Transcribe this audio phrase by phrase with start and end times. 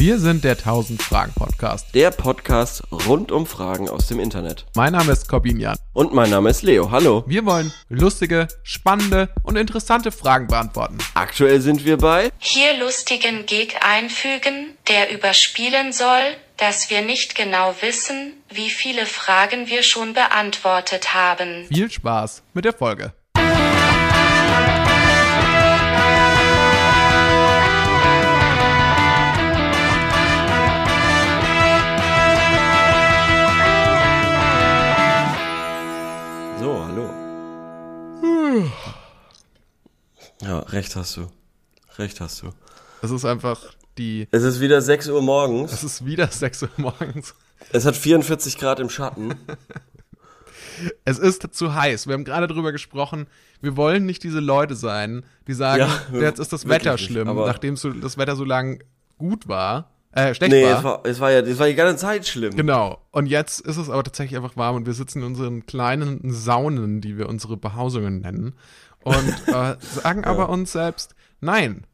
[0.00, 1.92] Wir sind der 1000 Fragen Podcast.
[1.92, 4.64] Der Podcast rund um Fragen aus dem Internet.
[4.76, 5.76] Mein Name ist Corbin Jan.
[5.92, 6.92] Und mein Name ist Leo.
[6.92, 7.24] Hallo.
[7.26, 10.98] Wir wollen lustige, spannende und interessante Fragen beantworten.
[11.14, 17.74] Aktuell sind wir bei Hier lustigen Gig einfügen, der überspielen soll, dass wir nicht genau
[17.80, 21.66] wissen, wie viele Fragen wir schon beantwortet haben.
[21.66, 23.14] Viel Spaß mit der Folge.
[40.42, 41.26] Ja, recht hast du.
[41.98, 42.50] Recht hast du.
[43.02, 43.60] Es ist einfach
[43.96, 44.28] die.
[44.30, 45.72] Es ist wieder 6 Uhr morgens.
[45.72, 47.34] Es ist wieder 6 Uhr morgens.
[47.72, 49.34] Es hat 44 Grad im Schatten.
[51.04, 52.06] Es ist zu heiß.
[52.06, 53.26] Wir haben gerade drüber gesprochen.
[53.60, 55.80] Wir wollen nicht diese Leute sein, die sagen,
[56.12, 58.82] Ja, jetzt ist das Wetter schlimm, nachdem das Wetter so lang
[59.18, 59.90] gut war.
[60.12, 60.78] Äh, schlecht Nee, war.
[60.78, 62.56] es war, es war ja es war die ganze Zeit schlimm.
[62.56, 62.98] Genau.
[63.10, 67.00] Und jetzt ist es aber tatsächlich einfach warm und wir sitzen in unseren kleinen Saunen,
[67.00, 68.54] die wir unsere Behausungen nennen.
[69.02, 71.86] Und äh, sagen aber uns selbst, nein,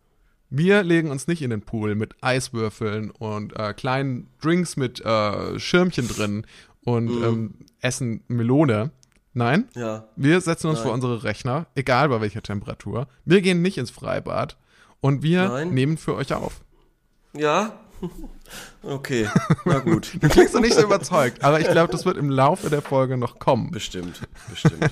[0.49, 5.59] wir legen uns nicht in den Pool mit Eiswürfeln und äh, kleinen Drinks mit äh,
[5.59, 6.47] Schirmchen drin
[6.85, 8.91] und ähm, essen Melone.
[9.37, 10.07] Nein, Ja.
[10.15, 13.09] wir setzen uns vor unsere Rechner, egal bei welcher Temperatur.
[13.25, 14.57] Wir gehen nicht ins Freibad
[15.01, 15.75] und wir Nein.
[15.75, 16.61] nehmen für euch auf.
[17.37, 17.73] Ja?
[18.83, 19.29] Okay.
[19.65, 20.13] Na gut.
[20.21, 23.17] Du klingst doch nicht so überzeugt, aber ich glaube, das wird im Laufe der Folge
[23.17, 23.71] noch kommen.
[23.71, 24.21] Bestimmt.
[24.51, 24.91] Bestimmt.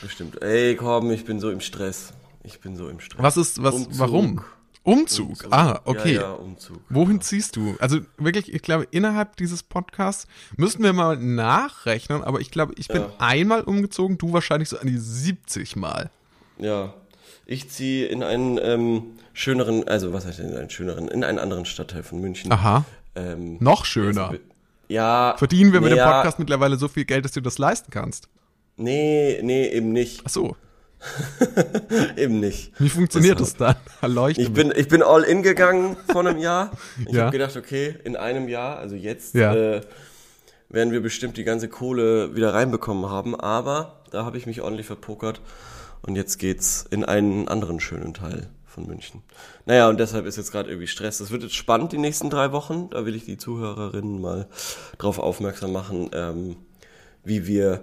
[0.00, 0.42] Bestimmt.
[0.42, 2.12] Ey, komm, ich bin so im Stress.
[2.42, 3.22] Ich bin so im Stress.
[3.22, 3.98] Was ist, was, Umzug.
[3.98, 4.40] warum?
[4.84, 5.46] Umzug.
[5.52, 6.14] Ah, okay.
[6.14, 6.80] Ja, ja, Umzug.
[6.88, 7.76] Wohin ziehst du?
[7.78, 12.88] Also wirklich, ich glaube, innerhalb dieses Podcasts müssten wir mal nachrechnen, aber ich glaube, ich
[12.88, 13.12] bin Ja.
[13.18, 16.10] einmal umgezogen, du wahrscheinlich so an die 70 Mal.
[16.58, 16.94] Ja.
[17.52, 19.02] Ich ziehe in einen ähm,
[19.34, 22.50] schöneren, also was heißt denn in einen schöneren, in einen anderen Stadtteil von München.
[22.50, 22.86] Aha.
[23.14, 24.32] Ähm, Noch schöner.
[24.88, 25.34] ja.
[25.36, 27.90] Verdienen wir mit nee, dem ja, Podcast mittlerweile so viel Geld, dass du das leisten
[27.90, 28.28] kannst?
[28.78, 30.22] Nee, nee, eben nicht.
[30.24, 30.56] Ach so.
[32.16, 32.72] Eben nicht.
[32.80, 34.12] Wie funktioniert Das- das, dann?
[34.14, 36.70] Leuchte Ich bin, ich bin all in gegangen vor einem Jahr.
[37.06, 37.22] Ich Ja.
[37.22, 39.52] habe gedacht, okay, in einem Jahr, also jetzt, Ja.
[39.54, 39.80] äh,
[40.68, 43.38] werden wir bestimmt die ganze Kohle wieder reinbekommen haben.
[43.38, 45.40] Aber da habe ich mich ordentlich verpokert.
[46.02, 49.22] Und jetzt geht's in einen anderen schönen Teil von München.
[49.66, 51.18] Naja, und deshalb ist jetzt gerade irgendwie Stress.
[51.18, 52.90] Das wird jetzt spannend die nächsten drei Wochen.
[52.90, 54.48] Da will ich die Zuhörerinnen mal
[54.98, 56.56] drauf aufmerksam machen, ähm,
[57.22, 57.82] wie wir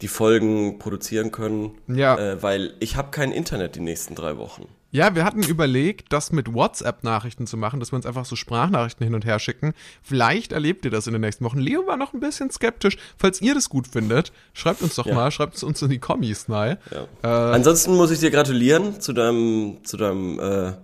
[0.00, 1.78] die Folgen produzieren können.
[1.86, 2.18] Ja.
[2.18, 4.66] Äh, weil ich habe kein Internet die nächsten drei Wochen.
[4.94, 9.02] Ja, wir hatten überlegt, das mit WhatsApp-Nachrichten zu machen, dass wir uns einfach so Sprachnachrichten
[9.04, 9.74] hin und her schicken.
[10.04, 11.58] Vielleicht erlebt ihr das in den nächsten Wochen.
[11.58, 12.96] Leo war noch ein bisschen skeptisch.
[13.18, 15.14] Falls ihr das gut findet, schreibt uns doch Ja.
[15.16, 16.76] mal, schreibt es uns in die Kommis, nein.
[17.24, 17.50] Ja.
[17.50, 20.74] Ansonsten muss ich dir gratulieren zu deinem, zu deinem, äh,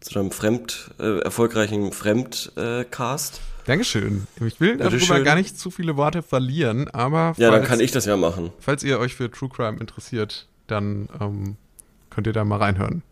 [0.00, 3.40] zu deinem Fremd, äh, erfolgreichen Fremdcast.
[3.66, 4.26] Dankeschön.
[4.44, 5.22] Ich will darüber Bitteschön.
[5.22, 8.50] gar nicht zu viele Worte verlieren, aber ja, dann falls, kann ich das ja machen.
[8.58, 11.56] falls ihr euch für True Crime interessiert, dann ähm,
[12.10, 13.04] könnt ihr da mal reinhören.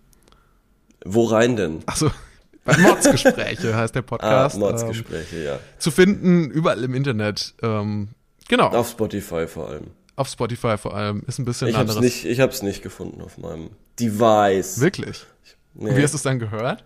[1.04, 1.80] Wo rein denn?
[1.86, 2.10] Achso,
[2.64, 4.54] bei Mordsgespräche heißt der Ah, Podcast.
[4.54, 5.58] ähm, Mordsgespräche, ja.
[5.78, 7.54] zu finden, überall im Internet.
[7.62, 8.08] Ähm,
[8.48, 9.86] genau, auf, Auf Spotify vor allem.
[10.26, 11.22] Spotify vor allem.
[11.26, 12.04] Ist ein bisschen Ich ein hab's anderes.
[12.14, 14.80] nicht, ich hab's nicht gefunden auf meinem Device.
[14.80, 15.24] Wirklich?
[15.74, 16.84] Nee, Wie hast du es dann gehört?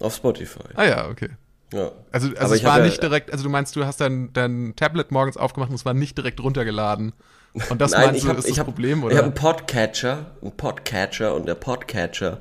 [0.00, 0.64] auf Spotify.
[0.74, 1.28] Ah ja, okay.
[1.72, 1.92] Ja.
[2.10, 4.00] Also, also Aber es ich war hab ja- nicht direkt, also du meinst, du hast
[4.00, 7.12] dein, dein Tablet morgens aufgemacht und es war nicht direkt runtergeladen.
[7.70, 9.16] Und das Nein, meinst ich du, habe ist ich das hab, Problem, ich oder?
[9.18, 12.40] hab einen Podcatcher, einen Podcatcher und der Podcatcher,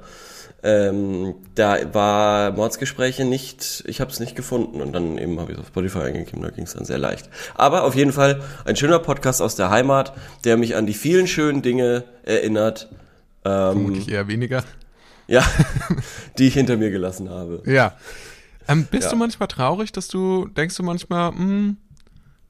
[0.64, 5.58] ähm, da war Mordsgespräche nicht, ich habe es nicht gefunden und dann eben habe ich
[5.58, 7.30] auf Spotify eingegeben, da ging es dann sehr leicht.
[7.56, 10.14] Aber auf jeden Fall ein schöner Podcast aus der Heimat,
[10.44, 12.90] der mich an die vielen schönen Dinge erinnert,
[13.44, 14.64] ähm, Vermutlich eher weniger.
[15.28, 15.44] ja,
[16.38, 17.64] die ich hinter mir gelassen habe.
[17.66, 17.94] Ja.
[18.68, 19.10] Ähm, bist Ja.
[19.10, 21.78] du manchmal traurig, dass du, denkst du manchmal, hm,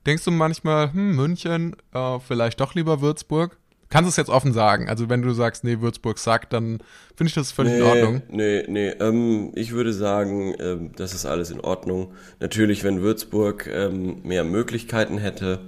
[0.05, 3.57] denkst du manchmal, hm, München, äh, vielleicht doch lieber Würzburg?
[3.91, 4.89] Kannst du es jetzt offen sagen?
[4.89, 6.79] Also wenn du sagst, nee, Würzburg sagt, dann
[7.15, 8.21] finde ich das völlig in Ordnung.
[8.29, 12.13] Nee, nee, ähm, ich würde sagen, ähm, das ist alles in Ordnung.
[12.39, 15.59] Natürlich, wenn Würzburg ähm, mehr Möglichkeiten hätte,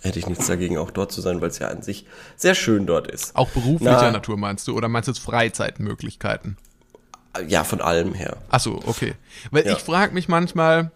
[0.00, 2.06] hätte ich nichts dagegen, auch dort zu sein, weil es ja an sich
[2.36, 3.36] sehr schön dort ist.
[3.36, 4.10] Auch beruflicher Na.
[4.10, 4.74] Natur meinst du?
[4.76, 6.56] Oder meinst du jetzt Freizeitmöglichkeiten?
[7.48, 8.38] Ja, von allem her.
[8.48, 9.14] Ach so, okay.
[9.50, 9.72] Weil Ja.
[9.72, 10.90] ich frage mich manchmal,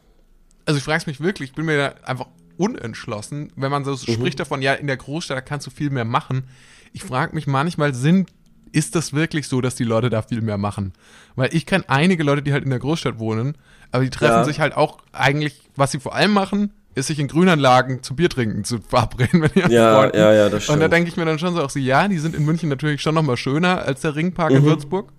[0.65, 2.27] also ich frage mich wirklich, ich bin mir da einfach
[2.59, 3.97] unentschlossen, wenn man so Mhm.
[4.13, 6.45] spricht davon, ja, in der Großstadt kannst du viel mehr machen.
[6.93, 8.31] Ich frage mich manchmal, sind,
[8.73, 10.93] ist das wirklich so, dass die Leute da viel mehr machen?
[11.37, 13.57] Weil ich kenne einige Leute, die halt in der Großstadt wohnen,
[13.93, 14.45] aber die treffen Ja.
[14.45, 18.29] sich halt auch eigentlich, was sie vor allem machen, ist sich in Grünanlagen zu Bier
[18.29, 20.19] trinken zu verabreden mit ihren Ja, Freunden.
[20.19, 20.93] ja, ja, das Und da stimmt.
[20.95, 23.15] denke ich mir dann schon so auch so, ja, die sind in München natürlich schon
[23.15, 24.57] nochmal schöner als der Ringpark Mhm.
[24.59, 25.13] in Würzburg.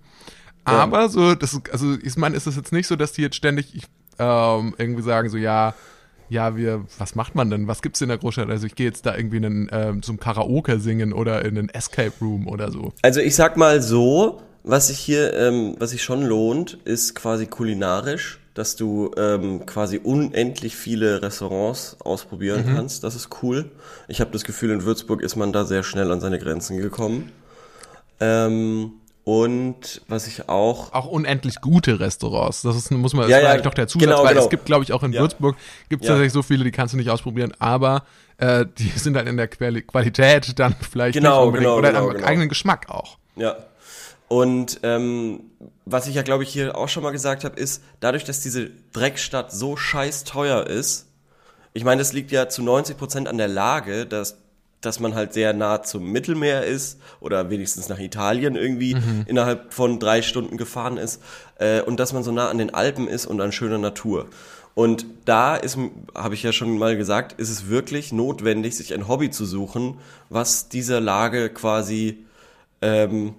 [0.64, 3.72] Aber so, das also ich meine, ist es jetzt nicht so, dass die jetzt ständig
[4.18, 5.74] ähm, irgendwie sagen, so ja,
[6.30, 7.66] ja, wir, was macht man denn?
[7.66, 8.48] Was gibt's in der Großstadt?
[8.48, 11.68] Also ich gehe jetzt da irgendwie in einen, ähm, zum Karaoke singen oder in einen
[11.68, 12.92] Escape Room oder so.
[13.02, 17.46] Also ich sag mal so, was sich hier, ähm, was sich schon lohnt, ist quasi
[17.46, 22.74] kulinarisch, dass du ähm, quasi unendlich viele Restaurants ausprobieren Mhm.
[22.74, 23.04] kannst.
[23.04, 23.70] Das ist cool.
[24.08, 27.32] Ich habe das Gefühl, in Würzburg ist man da sehr schnell an seine Grenzen gekommen.
[28.20, 28.92] Ähm,
[29.24, 32.62] und was ich auch Auch unendlich gute Restaurants.
[32.62, 34.44] Das ist, muss man, das Ja, war ja, doch der Zusatz, genau, weil genau.
[34.44, 35.20] es gibt, glaube ich, auch in Ja.
[35.20, 35.56] Würzburg
[35.88, 38.04] gibt es tatsächlich so viele, die kannst du nicht ausprobieren, aber
[38.38, 41.88] äh, die sind dann in der Quali Qualität dann vielleicht Genau, nicht unbedingt genau, oder
[41.90, 42.26] genau, am genau.
[42.26, 43.18] eigenen Geschmack auch.
[43.36, 43.56] Ja.
[44.28, 45.40] Und ähm,
[45.86, 48.70] was ich ja, glaube ich, hier auch schon mal gesagt habe, ist, dadurch, dass diese
[48.92, 51.08] Dreckstadt so scheiß teuer ist,
[51.72, 54.38] ich meine, das liegt ja zu 90 Prozent an der Lage, dass,
[54.80, 58.96] dass man halt sehr nah zum Mittelmeer ist oder wenigstens nach Italien irgendwie
[59.26, 61.22] innerhalb von drei Stunden gefahren ist
[61.58, 64.26] äh, und dass man so nah an den Alpen ist und an schöner Natur.
[64.74, 65.76] Und da ist,
[66.14, 69.98] habe ich ja schon mal gesagt, ist es wirklich notwendig, sich ein Hobby zu suchen,
[70.28, 72.24] was dieser Lage quasi
[72.80, 73.34] ähm,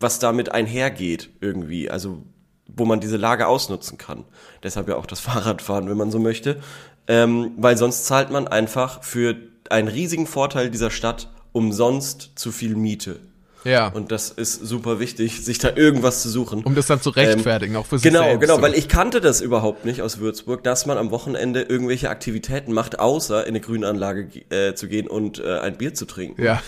[0.00, 2.22] was damit einhergeht irgendwie, also
[2.66, 4.24] wo man diese Lage ausnutzen kann.
[4.62, 6.60] Deshalb ja auch das Fahrradfahren, wenn man so möchte,
[7.06, 9.36] ähm, weil sonst zahlt man einfach für
[9.70, 13.20] einen riesigen Vorteil dieser Stadt umsonst zu viel Miete.
[13.64, 13.88] Ja.
[13.88, 16.62] Und das ist super wichtig, sich da irgendwas zu suchen.
[16.64, 18.40] um das dann zu rechtfertigen, auch für sich Genau, selbst.
[18.40, 18.62] genau, so.
[18.62, 22.98] weil ich kannte das überhaupt nicht aus Würzburg, dass man am Wochenende irgendwelche Aktivitäten macht,
[23.00, 26.42] außer in eine Grünanlage äh, zu gehen und äh, ein Bier zu trinken.
[26.42, 26.62] Ja.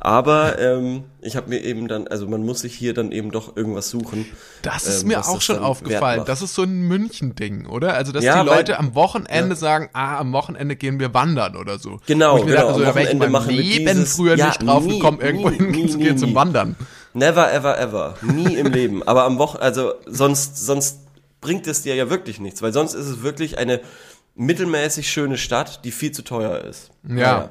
[0.00, 3.56] Aber ähm, ich habe mir eben dann, also man muss sich hier dann eben doch
[3.56, 4.26] irgendwas suchen.
[4.62, 6.24] Das ist ähm, mir auch schon aufgefallen.
[6.26, 7.94] Das ist so ein München-Ding, oder?
[7.94, 11.56] Also, dass Ja, die weil- Leute am Wochenende sagen, ah, am Wochenende gehen wir wandern
[11.56, 12.00] oder so.
[12.06, 15.18] Genau, genau, Dachte, so, am Wochenende machen wir dieses- früher Ja, nicht drauf nie, gekommen,
[15.18, 16.34] nie, irgendwo nie, hinzugehen zum.
[16.34, 16.74] Wandern.
[17.12, 18.14] Never, ever, ever.
[18.22, 19.02] Nie im Leben.
[19.06, 20.98] Aber am Wochen, also sonst, sonst
[21.40, 23.80] bringt es dir ja wirklich nichts, weil sonst ist es wirklich eine
[24.34, 26.90] mittelmäßig schöne Stadt, die viel zu teuer ist.
[27.08, 27.50] Ja.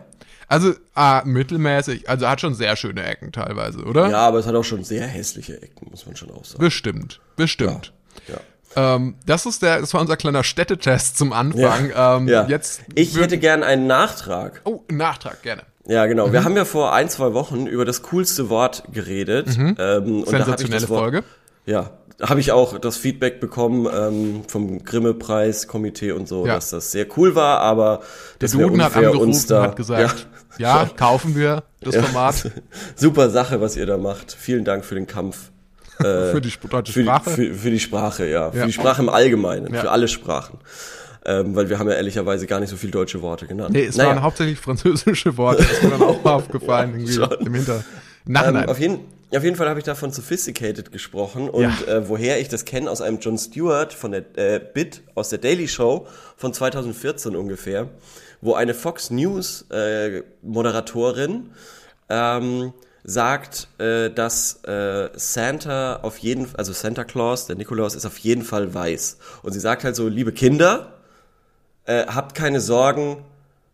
[0.53, 4.11] Also, ah, mittelmäßig, also hat schon sehr schöne Ecken teilweise, oder?
[4.11, 6.59] Ja, aber es hat auch schon sehr hässliche Ecken, muss man schon auch sagen.
[6.59, 7.91] Bestimmt, bestimmt.
[8.27, 8.93] Ja.
[8.95, 11.91] Ähm, das ist der, das war unser kleiner Städtetest zum Anfang.
[11.95, 12.45] Ähm, ja.
[12.47, 14.61] Jetzt ich hätte gern einen Nachtrag.
[14.65, 15.63] Oh, Nachtrag, gerne.
[15.87, 16.27] Ja, genau.
[16.27, 16.33] Mhm.
[16.33, 19.47] Wir haben ja vor ein, zwei Wochen über das coolste Wort geredet.
[19.57, 21.23] Ähm, und da hab ich Sensationelle Wort, Folge.
[21.65, 21.89] Ja,
[22.21, 26.55] habe ich auch das Feedback bekommen ähm, vom Grimme-Preis-Komitee und so, Ja.
[26.55, 27.97] dass das sehr cool war, aber
[28.39, 30.27] Der das wär Duden hat unfair, angerufen uns da, und hat gesagt,
[30.57, 32.51] ja, kaufen wir das Format
[32.95, 34.35] super Sache, was ihr da macht.
[34.39, 35.49] Vielen Dank für den Kampf.
[35.99, 37.29] Äh, für die deutsche für, die- Sprache.
[37.29, 38.51] Für, für die Sprache, ja.
[38.51, 40.57] Für die Sprache im Allgemeinen, für alle Sprachen.
[41.23, 43.73] Ähm, weil wir haben ja ehrlicherweise gar nicht so viele deutsche Worte genannt.
[43.73, 44.09] nee, es Naja.
[44.09, 47.31] waren hauptsächlich französische Worte, das ist mir dann auch mal aufgefallen, irgendwie Schon.
[47.45, 47.83] im Hinter.
[48.25, 48.63] Nachhinein.
[48.63, 48.99] Ähm, auf, jeden,
[49.35, 51.77] auf jeden Fall habe ich da von Sophisticated gesprochen und Ja.
[51.87, 55.37] äh, woher ich das kenne, aus einem Jon Stewart von der äh, Bit aus der
[55.39, 56.07] Daily Show
[56.37, 57.87] von 2014 ungefähr,
[58.43, 61.51] wo eine Fox News äh, Moderatorin
[62.09, 62.73] ähm,
[63.03, 68.43] sagt, äh, dass äh, Santa auf jeden also Santa Claus, der Nikolaus ist auf jeden
[68.43, 69.17] Fall weiß.
[69.43, 70.93] Und sie sagt halt so, liebe Kinder,
[71.85, 73.23] äh, habt keine Sorgen,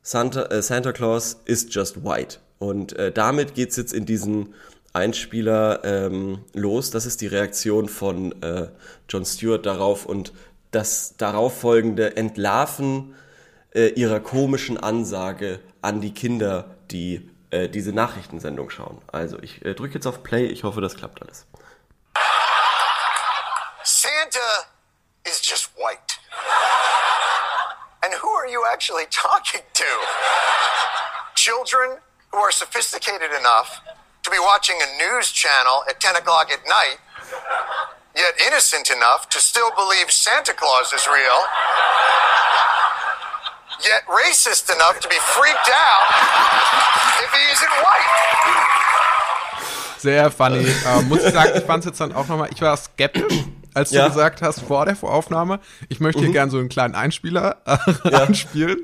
[0.04, 2.38] Santa, äh, Santa Claus is just white.
[2.60, 4.54] Und äh, damit geht's jetzt in diesen
[4.94, 6.92] Einspieler ähm, los.
[6.92, 8.68] Das ist die Reaktion von äh,
[9.10, 10.33] Jon Stewart darauf und
[10.72, 13.15] das darauf folgende Entlarven
[13.73, 19.01] äh, ihrer komischen Ansage an die Kinder, die äh, diese Nachrichtensendung schauen.
[19.11, 20.45] Also ich äh, drücke jetzt auf Play.
[20.45, 21.45] Ich hoffe, das klappt alles.
[23.83, 24.67] Santa
[25.25, 26.19] is just white.
[28.01, 29.85] And who are you actually talking to?
[31.35, 31.97] Children
[32.31, 33.81] who are sophisticated enough
[34.23, 36.99] to be watching a news channel at 10 o'clock at night,
[38.15, 41.39] yet innocent enough to still believe Santa Claus is real,
[43.81, 46.05] yet racist enough to be freaked out
[47.24, 48.12] if he isn't white.
[49.98, 50.65] Sehr funny.
[50.86, 53.38] äh, muss ich sagen, ich fand es jetzt dann auch nochmal, ich war skeptisch,
[53.73, 54.07] als du Ja.
[54.07, 55.59] gesagt hast vor der Voraufnahme,
[55.89, 56.25] ich möchte Mhm.
[56.25, 58.79] hier gerne so einen kleinen Einspieler äh, anspielen.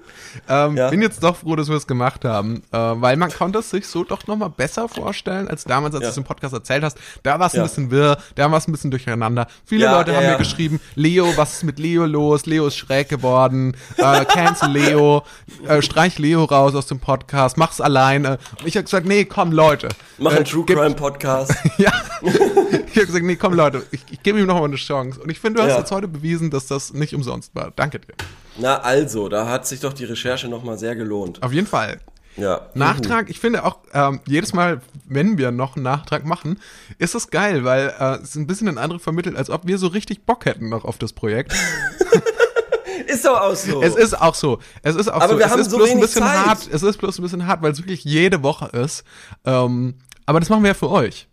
[0.47, 0.89] Ähm, Ja.
[0.89, 3.87] Bin jetzt doch froh, dass wir es gemacht haben, äh, weil man konnte es sich
[3.87, 6.07] so doch nochmal besser vorstellen, als damals, als Ja.
[6.09, 6.97] du es im Podcast erzählt hast.
[7.23, 7.63] Da war es ein Ja.
[7.63, 9.47] bisschen wirr, da war es ein bisschen durcheinander.
[9.65, 10.31] Viele Ja, Leute ja, haben ja.
[10.33, 12.45] mir geschrieben, Leo, was ist mit Leo los?
[12.45, 15.23] Leo ist schräg geworden, äh, cancel Leo,
[15.67, 18.37] äh, streich Leo raus aus dem Podcast, mach's alleine.
[18.59, 19.89] Und ich habe gesagt, nee, komm Leute.
[20.17, 21.53] Mach äh, einen True gebt- Crime Podcast.
[21.77, 21.91] ja.
[22.95, 25.19] ich habe gesagt, nee, komm Leute, ich, ich gebe ihm noch mal eine Chance.
[25.21, 25.79] Und ich finde, du hast Ja.
[25.79, 27.71] jetzt heute bewiesen, dass das nicht umsonst war.
[27.75, 28.13] Danke dir.
[28.57, 31.43] Na also, da hat sich doch die Recherche nochmal sehr gelohnt.
[31.43, 31.99] Auf jeden Fall.
[32.37, 32.67] Ja.
[32.73, 36.59] Nachtrag, ich finde auch, ähm, jedes Mal, wenn wir noch einen Nachtrag machen,
[36.97, 39.87] ist es geil, weil äh, es ein bisschen ein Eindruck vermittelt, als ob wir so
[39.87, 41.53] richtig Bock hätten noch auf das Projekt.
[43.07, 43.81] Ist doch auch so.
[43.83, 44.59] Es ist auch so.
[44.81, 45.39] Es ist auch Aber so.
[45.39, 46.45] wir es haben ist so bloß ein bisschen Zeit.
[46.47, 46.69] hart.
[46.71, 49.03] Es ist bloß ein bisschen hart, weil es wirklich jede Woche ist.
[49.45, 51.27] Ähm, aber das machen wir ja für euch.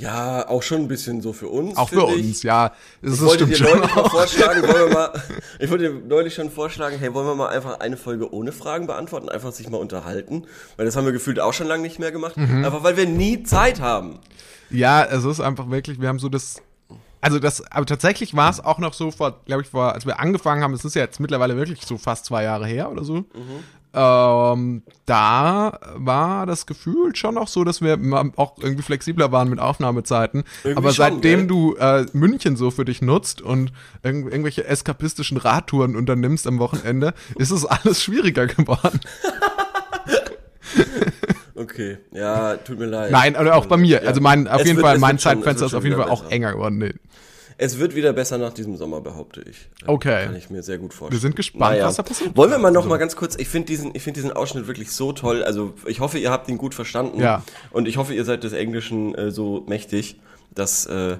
[0.00, 1.76] Ja, auch schon ein bisschen so für uns.
[1.76, 2.24] Auch für ich.
[2.26, 2.72] uns, ja.
[3.02, 3.66] Das Ich wollte dir schon.
[3.78, 5.22] neulich mal vorschlagen, wollen wir mal,
[5.58, 8.86] ich wollte dir neulich schon vorschlagen, hey, wollen wir mal einfach eine Folge ohne Fragen
[8.86, 10.44] beantworten, einfach sich mal unterhalten,
[10.76, 12.64] weil das haben wir gefühlt auch schon lange nicht mehr gemacht, Mhm.
[12.64, 14.18] einfach weil wir nie Zeit haben.
[14.70, 16.62] Ja, es ist einfach wirklich, wir haben so das.
[17.22, 20.18] Also das, aber tatsächlich war es auch noch so vor, glaube ich, vor, als wir
[20.20, 23.24] angefangen haben, es ist ja jetzt mittlerweile wirklich so fast zwei Jahre her oder so.
[23.92, 27.98] Ähm, da war das Gefühl schon auch so, dass wir
[28.36, 30.44] auch irgendwie flexibler waren mit Aufnahmezeiten.
[30.62, 31.46] Irgendwie Aber schon, seitdem gell?
[31.48, 37.14] du äh, München so für dich nutzt und irg irgendwelche eskapistischen Radtouren unternimmst am Wochenende,
[37.38, 39.00] ist es alles schwieriger geworden.
[41.54, 43.10] Okay, ja, tut mir leid.
[43.10, 44.02] Nein, oder auch bei mir.
[44.02, 44.08] Ja.
[44.08, 46.22] Also mein, auf Es jeden Fall, mein schon- Zeitfenster ist schon auf jeden Fall auch
[46.22, 46.32] besser.
[46.32, 46.78] enger geworden.
[46.78, 46.94] Nee.
[47.58, 49.68] Es wird wieder besser nach diesem Sommer, behaupte ich.
[49.86, 50.24] Okay.
[50.24, 51.12] Kann ich mir sehr gut vorstellen.
[51.20, 52.36] Wir sind gespannt, was da passiert.
[52.36, 54.90] Wollen wir mal noch mal ganz kurz, ich finde diesen, ich finde diesen Ausschnitt wirklich
[54.92, 55.42] so toll.
[55.44, 57.20] Also ich hoffe, ihr habt ihn gut verstanden.
[57.20, 57.42] Ja.
[57.70, 60.16] Und ich hoffe, ihr seid des Englischen äh, so mächtig,
[60.54, 61.16] dass, äh,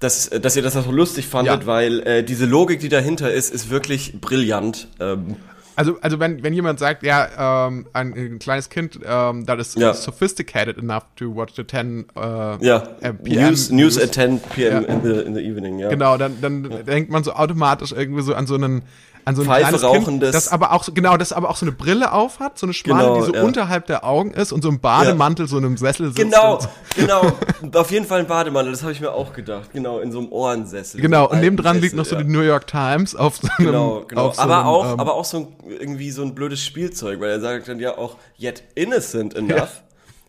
[0.00, 1.66] dass, äh, dass ihr das auch so lustig fandet, Ja.
[1.66, 4.88] weil äh, diese Logik, die dahinter ist, ist wirklich brillant.
[5.00, 5.36] Ähm,
[5.76, 9.74] Also, also wenn, wenn jemand sagt, ja, ähm, ein, ein kleines Kind, ähm, that is
[9.74, 9.92] Ja.
[9.92, 12.20] sophisticated enough to watch the 10 äh,
[12.64, 14.84] ja, äh, PM News, News at 10 p.m.
[14.84, 14.88] Ja.
[14.94, 15.88] in, the, in the evening, ja.
[15.88, 18.82] Genau, dann, dann denkt man so automatisch irgendwie so an so einen
[19.24, 21.64] an so ein Pfeife kleines Kind, das aber auch so, genau, das aber auch so
[21.64, 23.42] eine Brille auf hat, so eine schmale, Genau, die so ja.
[23.42, 26.18] unterhalb der Augen ist und so im Bademantel so in einem Sessel sitzt.
[26.18, 26.68] Genau, so.
[26.94, 27.32] genau.
[27.74, 29.70] Auf jeden Fall ein Bademantel, das habe ich mir auch gedacht.
[29.72, 31.00] Genau, in so einem Ohrensessel.
[31.00, 32.26] Genau, So und nebendran alten liegt noch Sessel, so ja.
[32.28, 34.32] die New York Times auf so einem, Genau, genau.
[34.32, 37.30] so aber einem, auch, ähm, aber auch so ein, irgendwie so ein blödes Spielzeug, weil
[37.30, 39.83] er sagt dann ja auch yet innocent enough.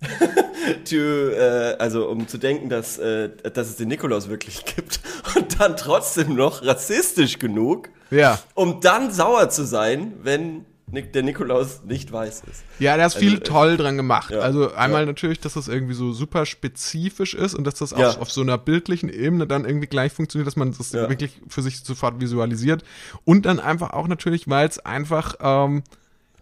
[0.89, 4.99] to, äh, also um zu denken, dass, äh, dass es den Nikolaus wirklich gibt
[5.35, 8.39] und dann trotzdem noch rassistisch genug, Ja.
[8.53, 12.63] um dann sauer zu sein, wenn der Nikolaus nicht weiß ist.
[12.79, 14.29] Ja, da ist viel Also, äh, toll dran gemacht.
[14.29, 15.05] ja, also einmal ja.
[15.07, 18.17] natürlich, dass das irgendwie so super spezifisch ist und dass das auch Ja.
[18.19, 21.79] auf so einer bildlichen Ebene dann irgendwie gleich funktioniert, dass man das wirklich für sich
[21.79, 22.83] sofort visualisiert.
[23.25, 25.83] Und dann einfach auch natürlich, weil es einfach, ähm,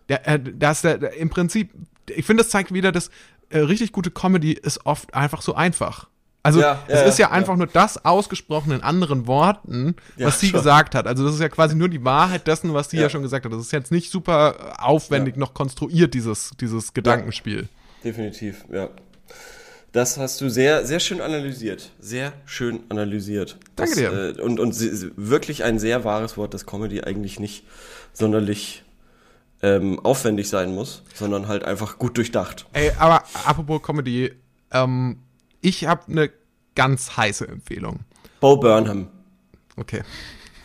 [0.10, 1.72] der, äh, dass der, der im Prinzip,
[2.14, 3.10] ich finde, das zeigt wieder, dass
[3.54, 6.08] äh, richtig gute Comedy ist oft einfach so einfach.
[6.44, 7.32] Also Ja, es ja, ist ja ja.
[7.32, 10.60] einfach nur das ausgesprochen in anderen Worten, was sie schon.
[10.60, 11.08] gesagt hat.
[11.08, 13.54] Also das ist ja quasi nur die Wahrheit dessen, was sie ja, schon gesagt hat.
[13.54, 17.70] Das ist jetzt nicht super äh, aufwendig noch konstruiert, dieses, dieses Gedankenspiel.
[18.04, 18.90] Definitiv, ja.
[19.94, 21.92] Das hast du sehr, sehr schön analysiert.
[22.00, 23.58] Sehr schön analysiert.
[23.76, 24.36] Danke das, dir.
[24.38, 24.76] Äh, und und
[25.16, 27.64] wirklich ein sehr wahres Wort, dass Comedy eigentlich nicht
[28.12, 28.84] sonderlich
[29.64, 32.68] ähm, aufwendig sein muss, sondern halt einfach gut durchdacht.
[32.74, 34.34] Ey, aber apropos Comedy,
[34.72, 35.20] ähm,
[35.62, 36.30] ich habe eine
[36.76, 38.02] ganz heiße Empfehlung.
[38.42, 39.08] Bo Burnham.
[39.78, 40.04] Okay.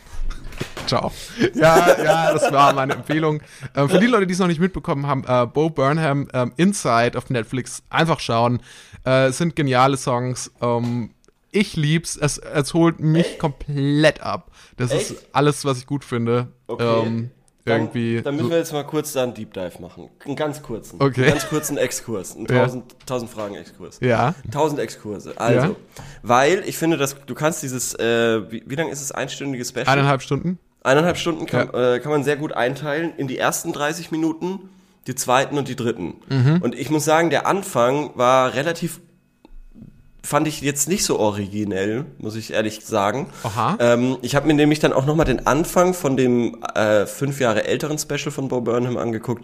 [0.85, 1.11] Ciao.
[1.53, 3.41] Ja, ja, das war meine Empfehlung.
[3.73, 7.17] Ähm, für die Leute, die es noch nicht mitbekommen haben, äh, Bo Burnham, ähm, Inside
[7.17, 8.61] auf Netflix, einfach schauen.
[9.05, 10.51] Äh, es sind geniale Songs.
[10.61, 11.11] Ähm,
[11.51, 12.17] ich lieb's.
[12.17, 14.51] Es, es holt mich komplett ab.
[14.75, 15.29] Das ist Echt?
[15.31, 16.49] alles, was ich gut finde.
[16.67, 17.29] Okay.
[17.69, 18.21] Dann- irgendwie.
[18.21, 20.09] Dann müssen wir jetzt mal kurz da einen Deep Dive machen.
[20.25, 20.97] Einen ganz kurzen.
[21.01, 21.21] Okay.
[21.23, 22.35] Einen ganz kurzen Exkurs.
[22.35, 22.63] Einen Ja.
[22.63, 23.99] 1000, 1000 Fragen Exkurs.
[24.01, 24.35] ja.
[24.51, 25.33] 1000 Exkurse.
[25.37, 25.75] Also, Ja.
[26.23, 29.87] weil ich finde, dass du kannst dieses, äh, wie, wie lang ist es, einstündige Special?
[29.87, 30.59] Eineinhalb Stunden.
[30.83, 34.69] Eineinhalb Stunden kann, äh, kann man sehr gut einteilen in die ersten 30 Minuten,
[35.07, 36.15] die zweiten und die dritten.
[36.29, 36.59] Mhm.
[36.61, 39.01] Und ich muss sagen, der Anfang war relativ,
[40.23, 43.27] fand ich jetzt nicht so originell, muss ich ehrlich sagen.
[43.43, 43.77] Aha.
[43.79, 47.65] Ähm, ich habe mir nämlich dann auch nochmal den Anfang von dem äh, fünf Jahre
[47.65, 49.43] älteren Special von Bo Burnham angeguckt,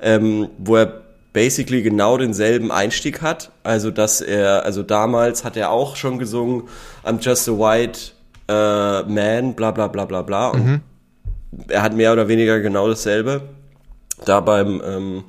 [0.00, 1.02] ähm, wo er
[1.32, 3.50] basically genau denselben Einstieg hat.
[3.62, 6.64] Also dass er, also damals hat er auch schon gesungen,
[7.04, 8.12] I'm just a white
[8.48, 10.48] äh, man, bla bla bla bla bla.
[10.48, 10.80] Und Mhm.
[11.68, 13.42] er hat mehr oder weniger genau dasselbe.
[14.24, 15.24] Da beim ähm,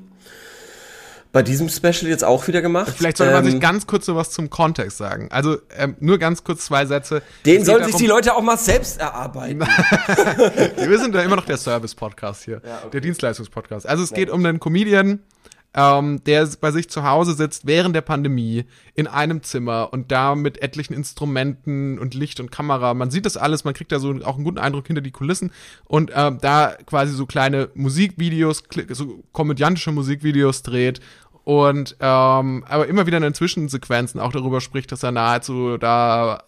[1.38, 2.96] bei diesem Special jetzt auch wieder gemacht.
[2.98, 5.28] Vielleicht sollte man Ähm, sich ganz kurz so was zum Kontext sagen.
[5.30, 7.22] Also ähm, nur ganz kurz zwei Sätze.
[7.46, 9.60] den sollen geht sich darum- die Leute auch mal selbst erarbeiten.
[10.78, 12.60] Wir sind ja immer noch der Service-Podcast hier,
[12.92, 13.88] der Dienstleistungspodcast.
[13.88, 15.20] Also es geht um einen Comedian,
[15.76, 18.66] ähm, der bei sich zu Hause sitzt während der Pandemie
[18.96, 22.96] in einem Zimmer und da mit etlichen Instrumenten und Licht und Kamera.
[22.96, 25.52] Man sieht das alles, man kriegt da so auch einen guten Eindruck hinter die Kulissen
[25.86, 31.00] und ähm, da quasi so kleine Musikvideos, so komödiantische Musikvideos dreht
[31.48, 36.42] und ähm, aber immer wieder in den Zwischensequenzen auch darüber spricht, dass er nahezu daran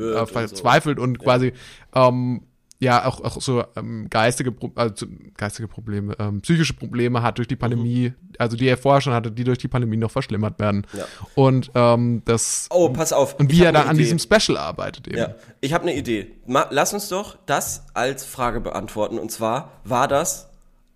[0.00, 0.26] äh, und so.
[0.26, 1.52] verzweifelt und quasi
[1.94, 2.42] ähm,
[2.80, 5.06] ja auch, auch so ähm, geistige, Pro also,
[5.36, 9.30] geistige Probleme, ähm, psychische Probleme hat durch die Pandemie, also die er vorher schon hatte,
[9.30, 10.88] die durch die Pandemie noch verschlimmert werden.
[10.92, 11.04] Ja.
[11.36, 13.38] Und ähm, das Oh, pass auf.
[13.38, 15.18] und wie er da an diesem Special arbeitet eben.
[15.18, 16.32] Ja, ich habe eine Idee.
[16.46, 19.20] Ma lass uns doch das als Frage beantworten.
[19.20, 20.48] Und zwar, war das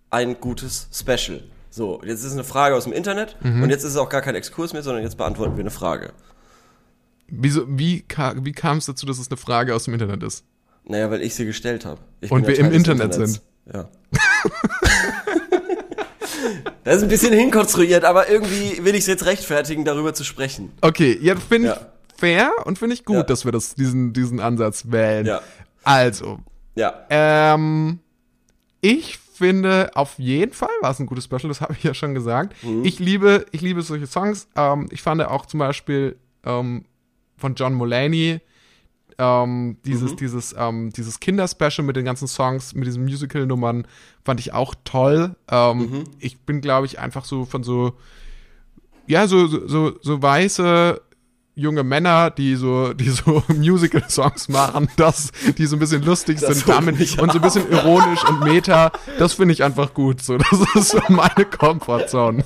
[0.09, 1.41] ein gutes Special?
[1.73, 3.63] So, jetzt ist es eine Frage aus dem Internet Mhm.
[3.63, 6.11] und jetzt ist es auch gar kein Exkurs mehr, sondern jetzt beantworten wir eine Frage.
[7.27, 10.43] Wieso, wie, ka wie kam es dazu, dass es eine Frage aus dem Internet ist?
[10.83, 12.01] Naja, weil ich sie gestellt habe.
[12.29, 13.41] Und wir im Internet sind.
[13.73, 13.87] Ja.
[16.83, 20.71] das ist ein bisschen hinkonstruiert, aber irgendwie will ich es jetzt rechtfertigen, darüber zu sprechen.
[20.81, 21.87] Okay, ja, finde ich Ja.
[22.17, 23.23] fair und finde ich gut, Ja.
[23.23, 25.25] dass wir das, diesen, diesen Ansatz wählen.
[25.25, 25.41] Ja.
[25.83, 26.39] Also,
[26.75, 27.05] Ja.
[27.09, 27.99] ähm,
[28.81, 32.13] ich finde auf jeden Fall war es ein gutes Special, das habe ich ja schon
[32.13, 32.53] gesagt.
[32.63, 32.85] Mhm.
[32.85, 34.47] Ich liebe, ich liebe solche Songs.
[34.55, 36.85] Ähm, ich fand auch zum Beispiel ähm,
[37.37, 38.39] von John Mulaney
[39.17, 39.77] ähm, Mhm.
[39.85, 43.85] dieses, dieses, ähm, dieses Kinderspecial mit den ganzen Songs, mit diesen Musical-Nummern,
[44.23, 45.35] fand ich auch toll.
[45.49, 46.03] Ähm, Mhm.
[46.19, 47.93] Ich bin, glaube ich, einfach so von so,
[49.07, 51.01] ja, so, so, so, so weiße
[51.55, 56.59] junge Männer, die so, die so Musical-Songs machen, das, die so ein bisschen lustig Das
[56.59, 60.21] sind damit und so ein bisschen ironisch und meta, das finde ich einfach gut.
[60.21, 62.43] So, das ist so meine Comfortzone.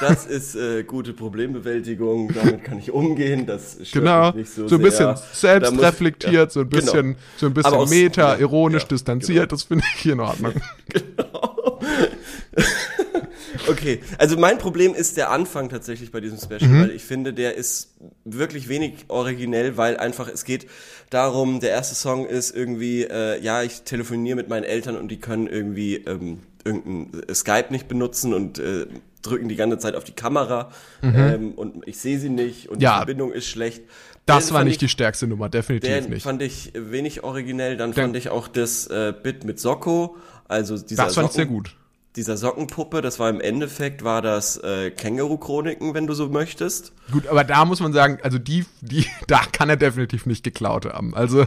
[0.00, 4.76] Das ist äh, gute Problembewältigung, damit kann ich umgehen, das stört Genau, nicht so, so,
[4.76, 6.80] ein bisschen selbstreflektiert, ja, so ein genau.
[6.84, 9.50] bisschen, so ein bisschen meta, ironisch, ja, distanziert, genau.
[9.50, 10.52] das finde ich hier in Ordnung.
[13.68, 16.80] Okay, also mein Problem ist der Anfang tatsächlich bei diesem Special, Mhm.
[16.82, 17.94] weil ich finde, der ist
[18.24, 20.66] wirklich wenig originell, weil einfach es geht
[21.10, 25.18] darum, der erste Song ist irgendwie, äh, ja, ich telefoniere mit meinen Eltern und die
[25.18, 28.86] können irgendwie ähm, irgendein äh, Skype nicht benutzen und äh,
[29.22, 30.70] drücken die ganze Zeit auf die Kamera
[31.02, 32.82] ähm, und ich sehe sie nicht und Mhm.
[32.82, 32.92] Ja.
[32.92, 33.82] die Verbindung ist schlecht.
[34.24, 36.22] Das Den war nicht ich, die stärkste Nummer, definitiv Den nicht.
[36.24, 37.76] fand ich wenig originell.
[37.76, 40.16] Dann Der- fand ich auch das äh, Bit mit Socko,
[40.48, 41.76] also dieser Das fand ich sehr Socken- gut.
[42.16, 46.92] Dieser Sockenpuppe, das war im Endeffekt, war das äh, Känguru-Chroniken, wenn du so möchtest.
[47.12, 50.86] Gut, aber da muss man sagen, also die, die, da kann er definitiv nicht geklaut
[50.86, 51.14] haben.
[51.14, 51.42] Also,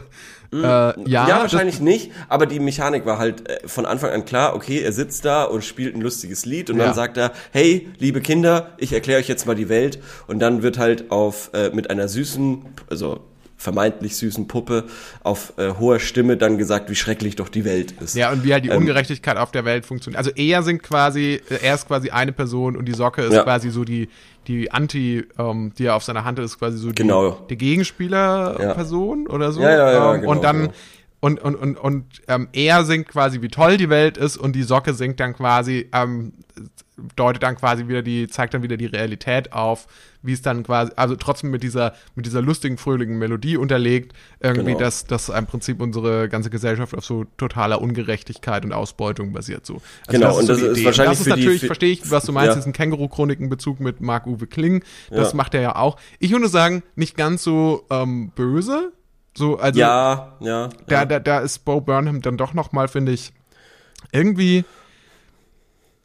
[0.52, 4.54] äh, ja, Ja, wahrscheinlich nicht, aber die Mechanik war halt äh, von Anfang an klar,
[4.54, 6.86] okay, er sitzt da und spielt ein lustiges Lied und Ja.
[6.86, 10.62] dann sagt er, hey, liebe Kinder, ich erkläre euch jetzt mal die Welt und dann
[10.62, 13.20] wird halt auf äh, mit einer süßen, also
[13.60, 14.84] vermeintlich süßen Puppe
[15.22, 18.16] auf äh, hoher Stimme dann gesagt, wie schrecklich doch die Welt ist.
[18.16, 20.16] Ja, und wie halt die Ähm, Ungerechtigkeit auf der Welt funktioniert.
[20.18, 23.42] Also er sind quasi, er ist quasi eine Person und die Socke ist Ja.
[23.42, 24.08] quasi so die,
[24.46, 27.32] die Anti, ähm, die er auf seiner Hand ist quasi so die, Genau.
[27.50, 29.60] die Gegenspieler-Person oder so.
[29.60, 30.72] Ja, ja, ja, ähm, genau, und dann, genau.
[31.20, 34.62] und, und, und, und ähm, er singt quasi, wie toll die Welt ist und die
[34.62, 36.32] Socke singt dann quasi, ähm,
[37.16, 39.86] deutet dann quasi wieder die, zeigt dann wieder die Realität auf,
[40.22, 44.72] wie es dann quasi, also trotzdem mit dieser, mit dieser lustigen, fröhlichen Melodie unterlegt, irgendwie,
[44.72, 44.78] Genau.
[44.80, 49.74] dass, dass im Prinzip unsere ganze Gesellschaft auf so totaler Ungerechtigkeit und Ausbeutung basiert, so.
[50.06, 52.48] Also Genau, und das die ist wahrscheinlich Das ist natürlich, verstehe ich, was du meinst,
[52.50, 52.54] Ja.
[52.56, 55.36] diesen Känguru-Chroniken-Bezug mit Marc-Uwe Kling, das Ja.
[55.36, 55.96] macht er ja auch.
[56.18, 58.92] Ich würde sagen, nicht ganz so, ähm, böse,
[59.36, 60.68] so, also, ja, ja.
[60.86, 61.04] da, ja.
[61.06, 63.32] da, da ist Bo Burnham dann doch noch mal, finde ich,
[64.12, 64.64] irgendwie.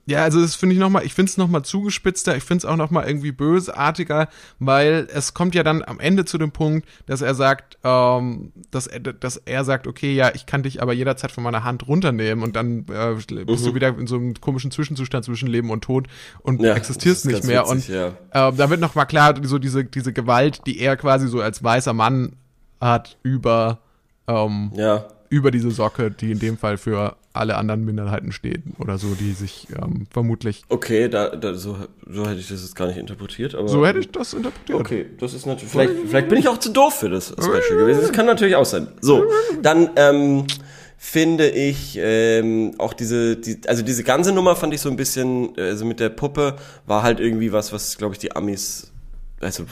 [0.08, 2.60] Ja, also das finde ich noch mal, ich finde es noch mal zugespitzter, ich finde
[2.60, 4.28] es auch noch mal irgendwie bösartiger,
[4.60, 8.88] weil es kommt ja dann am Ende zu dem Punkt, dass er sagt, ähm, dass
[8.88, 12.44] er, dass er sagt, okay, ja, ich kann dich aber jederzeit von meiner Hand runternehmen
[12.44, 13.16] und dann äh,
[13.46, 16.08] bist du wieder in so einem komischen Zwischenzustand zwischen Leben und Tod
[16.42, 16.66] und Mhm.
[16.66, 18.08] Ja, existierst nicht mehr witzig, und ja.
[18.50, 21.64] äh, da wird noch mal klar, so diese diese Gewalt, die er quasi so als
[21.64, 22.34] weißer Mann
[22.82, 23.80] hat über
[24.28, 25.06] ähm, ja.
[25.30, 29.32] über diese Socke, die in dem Fall für alle anderen Minderheiten steht oder so, die
[29.32, 30.64] sich ähm, vermutlich.
[30.70, 31.78] Okay, da, da so,
[32.10, 33.68] so hätte ich das jetzt gar nicht interpretiert, aber.
[33.68, 34.80] So hätte ich das interpretiert.
[34.80, 35.72] Okay, das ist natürlich.
[35.72, 38.02] Vielleicht, vielleicht bin ich auch zu doof für das Special gewesen.
[38.02, 38.88] Das kann natürlich auch sein.
[39.02, 39.26] So,
[39.62, 40.46] dann ähm,
[40.98, 45.58] finde ich ähm, auch diese, die, also diese ganze Nummer fand ich so ein bisschen,
[45.58, 48.92] also mit der Puppe war halt irgendwie was, was glaube ich die Amis,
[49.40, 49.66] also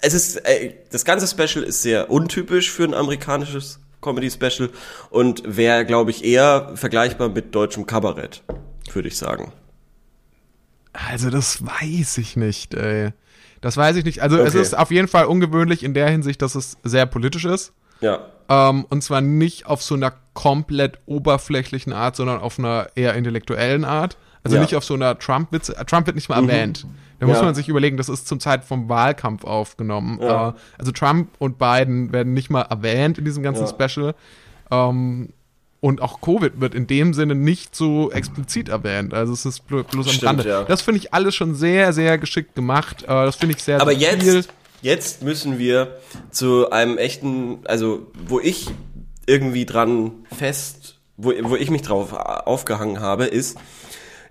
[0.00, 4.70] es ist, äh, das ganze Special ist sehr untypisch für ein amerikanisches Comedy-Special
[5.10, 8.42] und wäre, glaube ich, eher vergleichbar mit deutschem Kabarett,
[8.92, 9.52] würde ich sagen.
[10.92, 13.12] Also das weiß ich nicht, ey.
[13.60, 14.20] Das weiß ich nicht.
[14.22, 14.62] Also es Okay.
[14.62, 17.72] ist auf jeden Fall ungewöhnlich in der Hinsicht, dass es sehr politisch ist.
[18.00, 23.12] Ja, Ähm, und zwar nicht auf so einer komplett oberflächlichen Art, sondern auf einer eher
[23.14, 24.16] intellektuellen Art.
[24.42, 24.62] Also Ja.
[24.62, 25.76] nicht auf so einer Trump-Witze.
[25.76, 26.86] äh, Trump wird nicht mal erwähnt.
[27.20, 27.42] Da muss Ja.
[27.44, 30.18] man sich überlegen, das ist zum Zeit vom Wahlkampf aufgenommen.
[30.22, 30.50] Ja.
[30.50, 33.88] Äh, also Trump und Biden werden nicht mal erwähnt in diesem ganzen Ja.
[33.88, 34.14] Special.
[34.70, 35.30] Ähm,
[35.80, 39.14] und auch Covid wird in dem Sinne nicht so explizit erwähnt.
[39.14, 40.64] Also es ist blo- bloß am Stimmt, Rande.
[40.68, 43.04] Das finde ich alles schon sehr, sehr geschickt gemacht.
[43.04, 44.48] Äh, das finde ich sehr, Aber sehr jetzt,
[44.82, 45.96] jetzt müssen wir
[46.30, 48.68] zu einem echten, also wo ich
[49.26, 53.56] irgendwie dran fest, wo, wo ich mich drauf aufgehangen habe, ist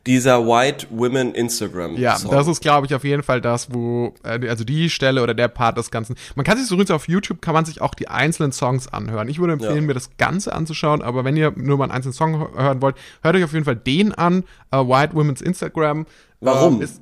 [0.07, 1.95] dieser White Women Instagram.
[1.97, 2.31] Ja, Song.
[2.31, 5.49] das ist, glaube ich, auf jeden Fall das, wo, äh, also die Stelle oder der
[5.49, 6.15] Part des Ganzen.
[6.35, 9.27] Man kann sich so übrigens auf YouTube, kann man sich auch die einzelnen Songs anhören.
[9.27, 9.81] Ich würde empfehlen, Ja.
[9.81, 12.95] mir das Ganze anzuschauen, aber wenn ihr nur mal einen einzelnen Song hö- hören wollt,
[13.21, 16.05] hört euch auf jeden Fall den an, äh, White Women's Instagram.
[16.39, 16.75] Warum?
[16.77, 17.01] Ähm, ist,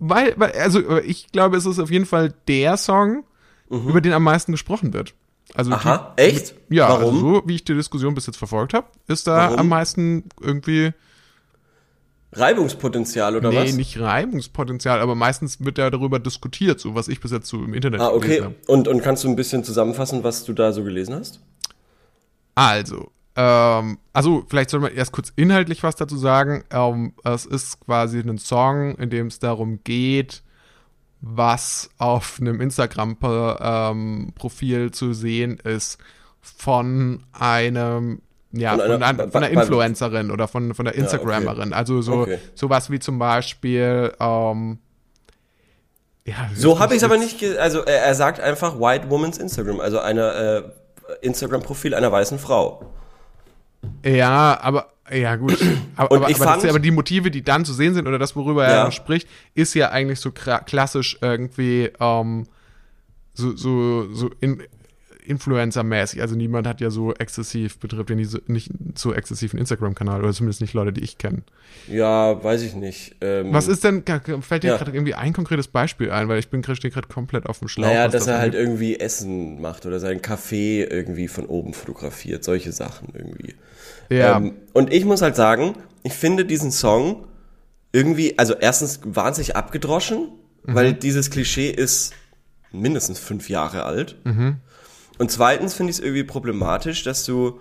[0.00, 3.24] weil, weil, also äh, ich glaube, es ist auf jeden Fall der Song,
[3.70, 5.14] über den am meisten gesprochen wird.
[5.54, 5.76] Also Mhm.
[5.76, 6.54] Aha, die, echt?
[6.68, 7.14] Ja, Warum?
[7.14, 9.58] also so wie ich die Diskussion bis jetzt verfolgt habe, ist da Warum?
[9.60, 10.92] am meisten irgendwie
[12.32, 13.74] Reibungspotenzial oder nee, was?
[13.74, 17.74] nicht Reibungspotenzial, aber meistens wird ja darüber diskutiert, so was ich bis jetzt so im
[17.74, 18.20] Internet Ah, okay.
[18.20, 18.54] gelesen habe.
[18.66, 21.40] Und, und kannst du ein bisschen zusammenfassen, was du da so gelesen hast?
[22.54, 26.64] Also, ähm, also vielleicht soll man erst kurz inhaltlich was dazu sagen.
[26.70, 30.42] Ähm, es ist quasi ein Song, in dem es darum geht,
[31.20, 35.98] was auf einem Instagram-Profil zu sehen ist
[36.40, 40.84] von einem ja, Von von, einer- einer, von einer bei- bei- Influencerin oder von, von
[40.84, 41.72] der Instagrammerin.
[41.72, 42.38] Also so Okay.
[42.54, 44.78] sowas wie zum Beispiel ähm,
[46.24, 49.80] ja, So habe ich es aber nicht, also er, er sagt einfach White Woman's Instagram,
[49.80, 50.72] also eine
[51.20, 52.92] äh, Instagram-Profil einer weißen Frau.
[54.04, 55.58] Ja, aber ja gut.
[55.96, 58.18] Aber, Und aber, ich aber, fand- aber die Motive, die dann zu sehen sind oder
[58.18, 58.84] das, worüber Ja.
[58.84, 62.46] er spricht, ist ja eigentlich so klassisch irgendwie ähm,
[63.34, 64.62] so so so in,
[65.26, 66.20] Influencer-mäßig.
[66.20, 70.32] Also niemand hat ja so exzessiv betreibt ja nie so, nicht so exzessiven Instagram-Kanal oder
[70.32, 71.42] zumindest nicht Leute, die ich kenne.
[71.88, 73.16] Ja, weiß ich nicht.
[73.20, 74.02] Ähm, Was ist denn?
[74.42, 74.76] Fällt dir Ja.
[74.76, 77.86] gerade irgendwie ein konkretes Beispiel ein, weil ich bin gerade komplett auf dem Schlauch.
[77.86, 82.44] Naja, dass das er halt irgendwie Essen macht oder sein Café irgendwie von oben fotografiert,
[82.44, 83.54] solche Sachen irgendwie.
[84.10, 84.36] ja.
[84.36, 87.26] Ähm, und ich muss halt sagen, ich finde diesen Song
[87.92, 90.28] irgendwie, also erstens wahnsinnig abgedroschen,
[90.64, 90.74] Mhm.
[90.74, 92.12] weil dieses Klischee ist
[92.70, 94.16] mindestens fünf Jahre alt.
[94.24, 94.56] Mhm.
[95.18, 97.60] Und zweitens finde ich es irgendwie problematisch, dass du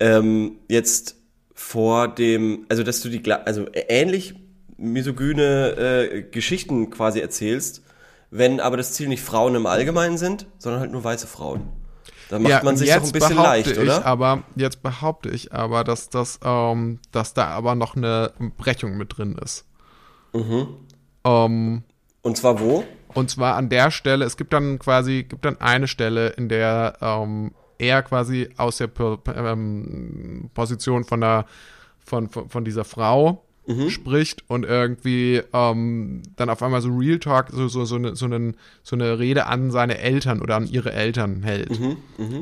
[0.00, 1.16] ähm, jetzt
[1.54, 4.34] vor dem, also dass du die, also ähnlich
[4.76, 7.82] misogyne äh, Geschichten quasi erzählst,
[8.30, 11.68] wenn aber das Ziel nicht Frauen im Allgemeinen sind, sondern halt nur weiße Frauen.
[12.30, 14.06] Da macht man und sich doch ein bisschen leicht, ich oder?
[14.06, 19.18] Aber jetzt behaupte ich aber, dass das, ähm, dass da aber noch eine Brechung mit
[19.18, 19.66] drin ist.
[20.32, 20.68] Mhm.
[21.24, 21.82] Ähm,
[22.22, 22.84] Und zwar wo?
[23.14, 26.96] Und zwar an der Stelle, es gibt dann quasi, gibt dann eine Stelle, in der
[27.00, 28.90] ähm, er quasi aus der
[29.34, 31.46] ähm, Position von der
[32.04, 33.44] von, von, von dieser Frau
[33.90, 38.24] spricht und irgendwie ähm, dann auf einmal so Real Talk, so, so, so, eine, so,
[38.24, 41.70] einen, so eine Rede an seine Eltern oder an ihre Eltern hält,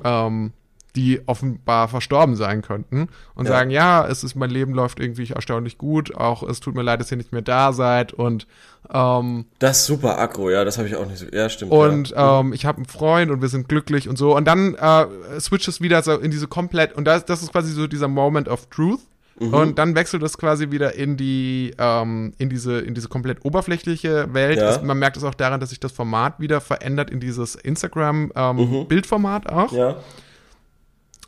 [0.03, 0.53] ähm,
[0.97, 3.53] die offenbar verstorben sein könnten und Ja.
[3.53, 7.01] sagen, ja, es ist, mein Leben läuft irgendwie erstaunlich gut, auch es tut mir leid,
[7.01, 8.47] dass ihr nicht mehr da seid und
[8.93, 11.27] ähm, Das ist super aggro, ja, das habe ich auch nicht so.
[11.33, 11.71] Ja, stimmt.
[11.73, 12.41] und ja.
[12.41, 14.37] ähm, ich habe einen Freund und wir sind glücklich und so.
[14.37, 15.07] Und dann äh,
[15.41, 18.49] switcht es wieder so in diese komplett, und das, das ist quasi so dieser Moment
[18.49, 19.01] of Truth.
[19.39, 19.55] Mhm.
[19.55, 24.35] Und dann wechselt es quasi wieder in die, ähm, in diese, in diese komplett oberflächliche
[24.35, 24.59] Welt.
[24.59, 24.69] Ja.
[24.71, 29.49] Es, man merkt es auch daran, dass sich das Format wieder verändert in dieses Instagram-Bildformat
[29.51, 29.73] auch.
[29.73, 29.79] Mhm.
[29.79, 29.97] ja.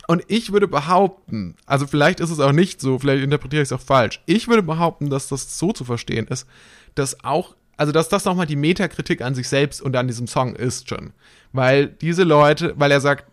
[0.08, 3.72] Und ich würde behaupten, also vielleicht ist es auch nicht so, vielleicht interpretiere ich es
[3.72, 4.20] auch falsch.
[4.26, 6.46] Ich würde behaupten, dass das so zu verstehen ist,
[6.94, 10.54] dass auch, also dass das nochmal die Metakritik an sich selbst und an diesem Song
[10.56, 11.12] ist schon.
[11.52, 13.26] Weil diese Leute, weil er sagt,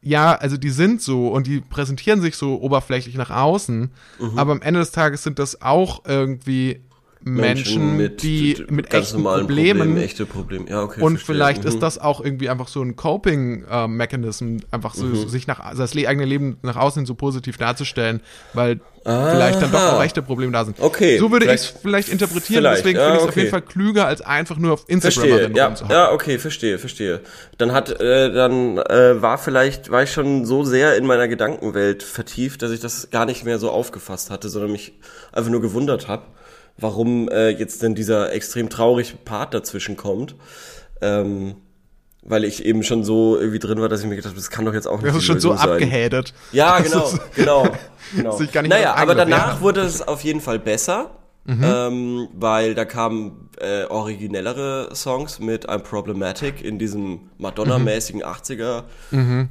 [0.00, 3.90] ja, also die sind so und die präsentieren sich so oberflächlich nach außen,
[4.20, 4.38] Mhm.
[4.38, 6.80] aber am Ende des Tages sind das auch irgendwie
[7.20, 10.68] Menschen, die mit ganz echten normalen Problemen, Problemen, echte Probleme.
[10.70, 11.00] Ja, okay.
[11.00, 11.34] und verstehe.
[11.34, 11.68] vielleicht Mhm.
[11.68, 15.28] ist das auch irgendwie einfach so ein Coping-Mechanism, einfach so, Mhm.
[15.28, 18.20] sich nach, also das eigene Leben nach außen so positiv darzustellen,
[18.54, 20.78] weil vielleicht dann doch auch echte Probleme da sind.
[20.80, 23.40] Okay, So würde ich es vielleicht- interpretieren, vielleicht, deswegen ja, finde ich es auf okay.
[23.40, 25.92] jeden Fall klüger, als einfach nur auf Instagram ja, zu haben.
[25.92, 27.20] ja, okay, verstehe, verstehe.
[27.56, 32.02] Dann hat, äh, dann äh, war vielleicht, war ich schon so sehr in meiner Gedankenwelt
[32.02, 34.92] vertieft, dass ich das gar nicht mehr so aufgefasst hatte, sondern mich
[35.32, 36.24] einfach nur gewundert habe,
[36.78, 40.34] warum äh, jetzt denn dieser extrem traurige Part dazwischen kommt.
[41.00, 41.56] Ähm,
[42.22, 44.64] weil ich eben schon so irgendwie drin war, dass ich mir gedacht habe, das kann
[44.64, 45.70] doch jetzt auch nicht Das die ist schon so sein.
[45.70, 46.34] abgehadet.
[46.52, 47.68] Ja, Das genau, genau,
[48.16, 48.62] genau.
[48.68, 49.60] Naja, aber danach Ja.
[49.62, 51.10] wurde es auf jeden Fall besser,
[51.44, 51.64] Mhm.
[51.64, 58.26] ähm, weil da kamen äh, originellere Songs mit I'm Problematic in diesem Madonna-mäßigen Mhm.
[58.26, 58.82] 80er.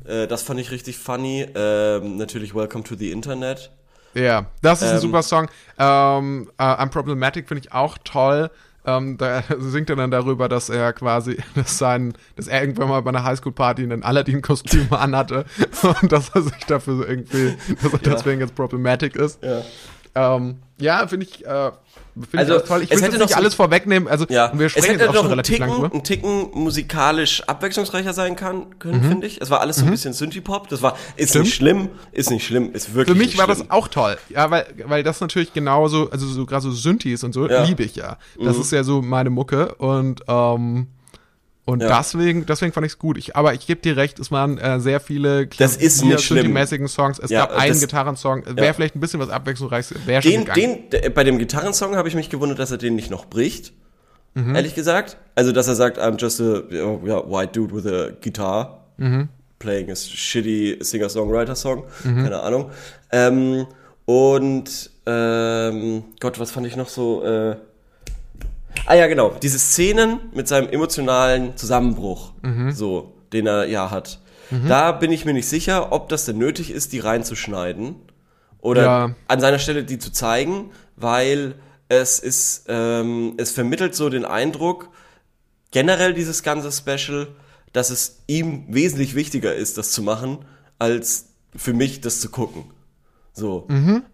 [0.06, 1.48] Äh, das fand ich richtig funny.
[1.56, 3.72] Ähm, natürlich Welcome to the Internet.
[4.14, 5.48] Ja, das ist ein Ähm, super Song.
[5.78, 8.50] Ähm, äh, I'm Problematic finde ich auch toll.
[8.86, 13.02] Ähm, da singt er dann darüber, dass er quasi, dass sein, dass er irgendwann mal
[13.02, 15.46] bei einer Highschool-Party ein Aladdin-Kostüm anhatte
[16.02, 19.44] und dass er sich dafür so irgendwie, dass er deswegen jetzt Problematic ist.
[19.44, 19.62] Ja.
[20.16, 21.72] Ähm, Ja, finde ich, äh,
[22.26, 22.84] finde Also, ich auch toll.
[22.84, 24.08] Ich es will hätte jetzt noch nicht so- alles vorwegnehmen.
[24.08, 25.94] Also, Ja, wir es sprechen hätte jetzt auch noch schon einen relativ Ticken, lang drüber.
[25.94, 29.08] einen Ticken musikalisch abwechslungsreicher sein kann, können, Mhm.
[29.10, 29.42] finde ich.
[29.42, 30.68] Es war alles so ein bisschen Synthie-Pop.
[30.70, 31.46] Das war, ist Stimmt.
[31.46, 33.60] nicht schlimm, ist nicht schlimm, ist wirklich Für mich war schlimm.
[33.68, 34.18] das auch toll.
[34.30, 37.62] Ja, weil, weil das natürlich genauso, also so gerade so Synthes und so, Ja.
[37.62, 37.68] Mhm.
[37.68, 38.18] liebe ich ja.
[38.44, 40.88] Das ist ja so meine Mucke und, ähm,
[41.68, 41.98] und Ja.
[42.00, 43.18] deswegen, deswegen fand ich es gut.
[43.18, 46.54] Ich, aber ich gebe dir recht, es waren äh, sehr viele Das ist nicht schlimm.
[46.54, 47.20] mäßigen Songs.
[47.20, 48.44] Es Ja, gab einen das- Gitarrensong.
[48.56, 48.74] Wäre ja.
[48.74, 49.98] vielleicht ein bisschen was abwechslungsreiches.
[50.24, 53.26] Den, den, der, bei dem Gitarrensong habe ich mich gewundert, dass er den nicht noch
[53.26, 53.74] bricht.
[54.34, 54.56] Mhm.
[54.56, 55.18] Ehrlich gesagt.
[55.36, 58.86] Also, dass er sagt, I'm just a yeah, white dude with a guitar.
[58.98, 59.30] Mhm.
[59.60, 61.84] Playing a shitty Singer-Songwriter-Song.
[62.04, 62.70] Keine Ahnung.
[63.12, 63.66] Ähm,
[64.06, 67.58] und, ähm, Gott, was fand ich noch so, äh,
[68.86, 69.36] Ah ja, genau.
[69.42, 72.72] Diese Szenen mit seinem emotionalen Zusammenbruch, Mhm.
[72.72, 74.20] so, den er ja hat.
[74.70, 77.96] Da bin ich mir nicht sicher, ob das denn nötig ist, die reinzuschneiden
[78.62, 79.16] oder Ja.
[79.28, 81.56] an seiner Stelle die zu zeigen, weil
[81.90, 84.90] es ist, ähm, es vermittelt so den Eindruck,
[85.72, 87.28] generell dieses ganze Special,
[87.74, 90.40] dass es ihm wesentlich wichtiger ist, das zu machen,
[90.80, 92.64] als für mich das zu gucken.
[93.38, 93.68] So.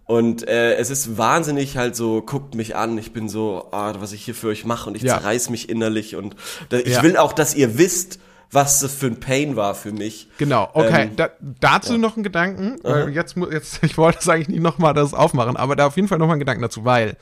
[0.05, 4.11] Und äh, es ist wahnsinnig halt so, guckt mich an, ich bin so, ah, was
[4.11, 5.17] ich hier für euch mache und ich Ja.
[5.17, 6.35] zerreiß mich innerlich und
[6.69, 7.03] da, ich Ja.
[7.03, 8.19] will auch, dass ihr wisst,
[8.51, 10.27] was das für ein Pain war für mich.
[10.37, 11.03] Genau, okay.
[11.03, 11.29] Ähm, da,
[11.61, 15.13] dazu noch ein Gedanken, weil jetzt, mu- jetzt, ich wollte es eigentlich nicht nochmal das
[15.13, 17.15] aufmachen, aber da auf jeden Fall nochmal einen Gedanken dazu, weil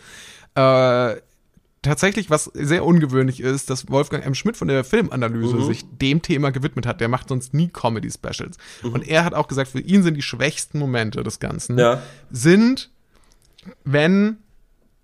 [0.55, 1.15] äh,
[1.81, 4.35] tatsächlich, was sehr ungewöhnlich ist, dass Wolfgang M.
[4.35, 5.65] Schmidt von der Filmanalyse Mhm.
[5.65, 7.01] sich dem Thema gewidmet hat.
[7.01, 8.57] Der macht sonst nie Comedy-Specials.
[8.83, 8.93] Mhm.
[8.93, 12.01] Und er hat auch gesagt, für ihn sind die schwächsten Momente des Ganzen, Ja.
[12.29, 12.91] sind,
[13.83, 14.37] wenn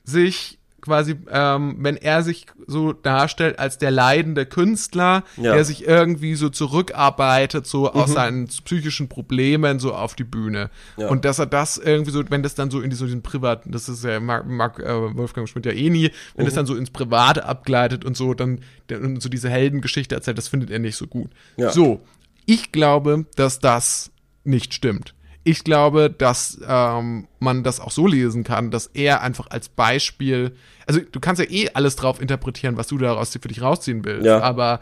[0.03, 5.53] sich quasi, ähm, wenn er sich so darstellt als der leidende Künstler, Ja.
[5.53, 10.69] der sich irgendwie so zurückarbeitet, so aus seinen psychischen Problemen so auf die Bühne.
[10.97, 11.09] Ja.
[11.09, 13.71] Und dass er das irgendwie so, wenn das dann so in die- so diesen privaten,
[13.71, 16.75] das ist ja, mag, mag äh, Wolfgang Schmidt ja eh nie, wenn das dann so
[16.75, 20.79] ins Private abgleitet und so, dann der, und so diese Heldengeschichte erzählt, das findet er
[20.79, 21.29] nicht so gut.
[21.57, 21.71] Ja.
[21.71, 22.01] So,
[22.45, 24.09] ich glaube, dass das
[24.43, 25.13] nicht stimmt.
[25.49, 30.57] Ich glaube, dass ähm, man das auch so lesen kann, dass er einfach als Beispiel,
[30.87, 34.25] also du kannst ja eh alles drauf interpretieren, was du daraus für dich rausziehen willst,
[34.25, 34.41] Ja.
[34.41, 34.81] aber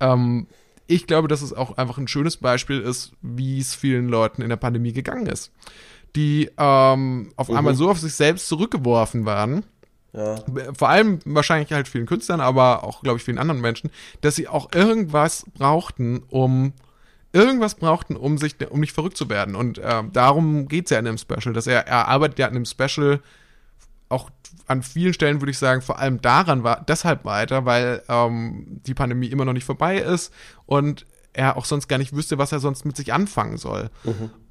[0.00, 0.48] ähm,
[0.86, 4.50] ich glaube, dass es auch einfach ein schönes Beispiel ist, wie es vielen Leuten in
[4.50, 5.50] der Pandemie gegangen ist.
[6.14, 9.64] Die ähm, auf einmal so auf sich selbst zurückgeworfen waren,
[10.12, 10.36] Ja.
[10.76, 14.46] vor allem wahrscheinlich halt vielen Künstlern, aber auch, glaube ich, vielen anderen Menschen, dass sie
[14.46, 16.74] auch irgendwas brauchten, um
[17.32, 19.54] irgendwas brauchten, um sich, um nicht verrückt zu werden.
[19.54, 22.64] Und äh, darum geht's ja in dem Special, dass er, er arbeitet ja in dem
[22.64, 23.20] Special
[24.08, 24.30] auch
[24.66, 28.94] an vielen Stellen, würde ich sagen, vor allem daran war deshalb weiter, weil ähm, die
[28.94, 30.32] Pandemie immer noch nicht vorbei ist
[30.66, 33.90] und er auch sonst gar nicht wüsste, was er sonst mit sich anfangen soll.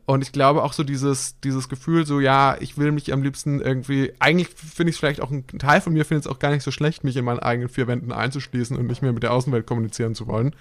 [0.05, 3.61] Und ich glaube auch so dieses, dieses Gefühl, so ja, ich will mich am liebsten
[3.61, 6.51] irgendwie, eigentlich finde ich es vielleicht auch ein Teil von mir findet es auch gar
[6.51, 9.31] nicht so schlecht, mich in meinen eigenen vier Wänden einzuschließen und nicht mehr mit der
[9.31, 10.55] Außenwelt kommunizieren zu wollen.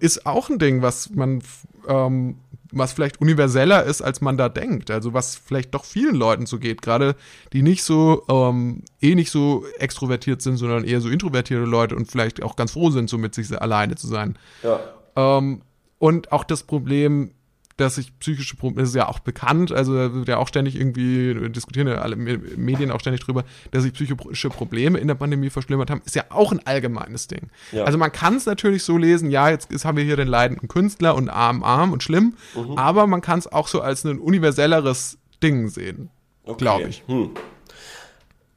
[0.00, 1.42] Ist auch ein Ding, was man,
[1.88, 2.36] ähm,
[2.72, 4.90] was vielleicht universeller ist, als man da denkt.
[4.90, 7.16] Also was vielleicht doch vielen Leuten so geht, gerade
[7.52, 12.10] die nicht so, ähm, eh nicht so extrovertiert sind, sondern eher so introvertierte Leute und
[12.10, 14.38] vielleicht auch ganz froh sind, so mit sich alleine zu sein.
[14.62, 14.80] Ja.
[15.16, 15.62] Ähm,
[15.98, 17.30] und auch das Problem,
[17.76, 20.76] dass sich psychische Probleme, das ist ja auch bekannt, also da wird ja auch ständig
[20.76, 25.16] irgendwie, diskutieren ja alle Me- Medien auch ständig drüber, dass sich psychische Probleme in der
[25.16, 27.50] Pandemie verschlimmert haben, ist ja auch ein allgemeines Ding.
[27.72, 27.82] Ja.
[27.84, 30.68] Also man kann es natürlich so lesen, ja, jetzt ist, haben wir hier den leidenden
[30.68, 32.78] Künstler und arm, arm und schlimm, Mhm.
[32.78, 36.10] aber man kann es auch so als ein universelleres Ding sehen,
[36.44, 36.58] Okay.
[36.58, 37.02] glaube ich.
[37.08, 37.30] Hm.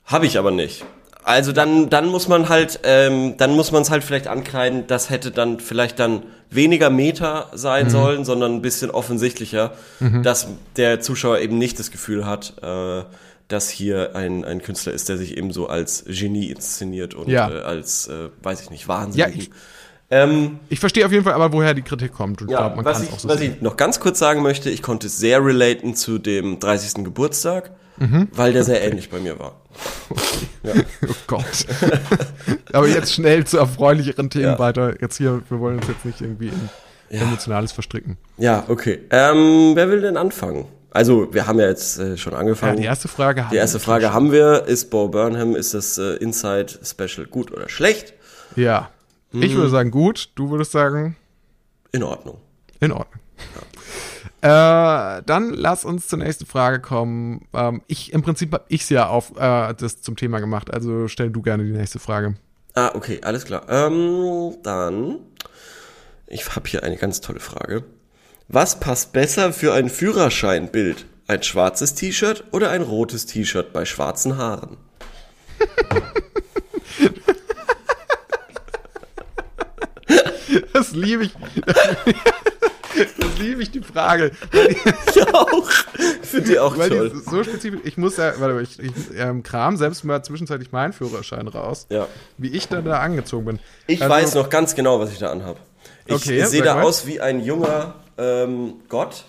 [0.05, 0.85] Habe ich aber nicht.
[1.27, 5.09] Also dann, dann muss man halt, ähm, dann muss man es halt vielleicht ankreiden, das
[5.09, 9.73] hätte dann vielleicht dann weniger Meta sein sollen, sondern ein bisschen offensichtlicher,
[10.23, 13.03] dass der Zuschauer eben nicht das Gefühl hat, äh,
[13.49, 17.49] dass hier ein, ein Künstler ist, der sich eben so als Genie inszeniert und Ja.
[17.51, 19.19] äh, als, äh, weiß ich nicht, Wahnsinn.
[19.19, 19.49] Ja, ich-
[20.09, 22.85] ähm, Ich verstehe auf jeden Fall aber, woher die Kritik kommt und ja, glaube, man
[22.85, 23.55] was, kann es ich, auch so was sehen.
[23.57, 27.03] ich noch ganz kurz sagen möchte, ich konnte sehr relaten zu dem 30.
[27.03, 28.27] Geburtstag, Mhm.
[28.33, 29.59] weil der sehr ähnlich bei mir war.
[30.63, 31.65] Oh Gott.
[32.73, 34.59] Aber jetzt schnell zu erfreulicheren Themen Ja.
[34.59, 34.99] weiter.
[35.01, 36.69] Jetzt hier, wir wollen uns jetzt nicht irgendwie in
[37.19, 38.17] Emotionales verstricken.
[38.37, 38.99] Ja, okay.
[39.11, 40.65] Ähm, wer will denn anfangen?
[40.91, 42.77] Also, wir haben ja jetzt äh, schon Ja, angefangen.
[42.77, 44.13] die erste Frage haben Die erste wir Frage schon.
[44.13, 44.65] haben wir.
[44.65, 48.13] Ist Bo Burnham, ist das äh, Inside Special gut oder schlecht?
[48.55, 48.89] Ja.
[49.31, 49.57] Ich Mhm.
[49.57, 51.15] würde sagen gut, du würdest sagen
[51.93, 52.37] In Ordnung.
[52.79, 53.21] in Ordnung.
[54.41, 57.47] Äh, dann lass uns zur nächsten Frage kommen.
[57.53, 61.07] Ähm, ich, im Prinzip habe ich es ja auf äh, das zum Thema gemacht, also
[61.07, 62.35] stell du gerne die nächste Frage.
[62.75, 63.63] Ah, okay, alles klar.
[63.67, 65.19] Ähm, dann,
[66.27, 67.83] ich habe hier eine ganz tolle Frage.
[68.47, 71.05] Was passt besser für ein Führerscheinbild?
[71.27, 74.77] Ein schwarzes T-Shirt oder ein rotes T-Shirt bei schwarzen Haaren?
[80.73, 81.33] Das liebe ich.
[82.95, 84.31] Das liebe ich, die Frage.
[85.15, 85.69] Ja, auch.
[86.21, 87.09] Finde ich auch Weil toll.
[87.09, 90.71] die so spezifisch, ich muss ja, warte mal, ich, ich ähm, kram selbst mal zwischenzeitlich
[90.71, 92.07] meinen Führerschein raus, Ja.
[92.37, 93.59] wie ich dann da angezogen bin.
[93.87, 95.57] Ich Also, weiß noch ganz genau, was ich da anhab.
[96.05, 96.83] Ich Okay, sehe da mal.
[96.83, 99.25] aus wie ein junger ähm, Gott.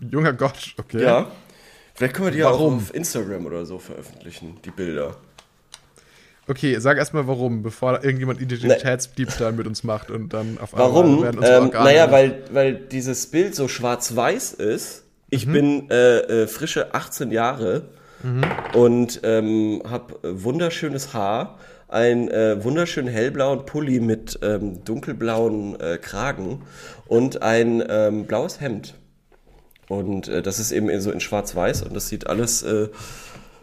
[0.00, 1.02] Junger Gott, okay.
[1.02, 1.30] Ja.
[1.94, 2.74] Vielleicht können wir die Warum?
[2.74, 5.16] auch auf Instagram oder so veröffentlichen, die Bilder.
[6.48, 11.06] Okay, sag erstmal warum, bevor irgendjemand Identitätsdiebstahl mit uns macht und dann auf Warum?
[11.06, 11.84] einmal werden unsere Ähm, Organe.
[11.84, 15.02] naja, weil, weil dieses Bild so schwarz-weiß ist.
[15.02, 15.06] Mhm.
[15.30, 17.88] Ich bin äh, äh, frische 18 Jahre
[18.22, 18.44] Mhm.
[18.74, 26.62] und ähm, habe wunderschönes Haar, einen äh, wunderschönen hellblauen Pulli mit ähm, dunkelblauen äh, Kragen
[27.06, 28.94] und ein ähm, blaues Hemd.
[29.88, 32.88] Und äh, das ist eben so in schwarz-weiß und das sieht alles äh,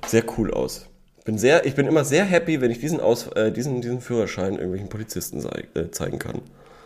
[0.05, 0.87] sehr cool aus.
[1.25, 4.53] Bin sehr, ich bin immer sehr happy, wenn ich diesen, Aus, äh, diesen, diesen Führerschein
[4.53, 6.41] irgendwelchen Polizisten äh, zeigen kann.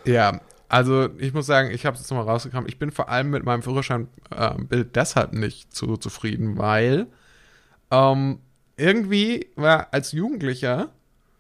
[0.05, 2.67] Ja, also ich muss sagen, ich habe es jetzt nochmal rausgekommen.
[2.67, 7.07] Ich bin vor allem mit meinem Führerscheinbild deshalb nicht so zufrieden, weil
[7.89, 8.39] ähm,
[8.75, 10.89] irgendwie war als Jugendlicher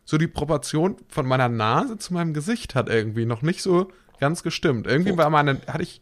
[0.05, 4.41] so die Proportion von meiner Nase zu meinem Gesicht hat irgendwie noch nicht so ganz
[4.41, 4.87] gestimmt.
[4.87, 6.01] Irgendwie war meine, hatte ich.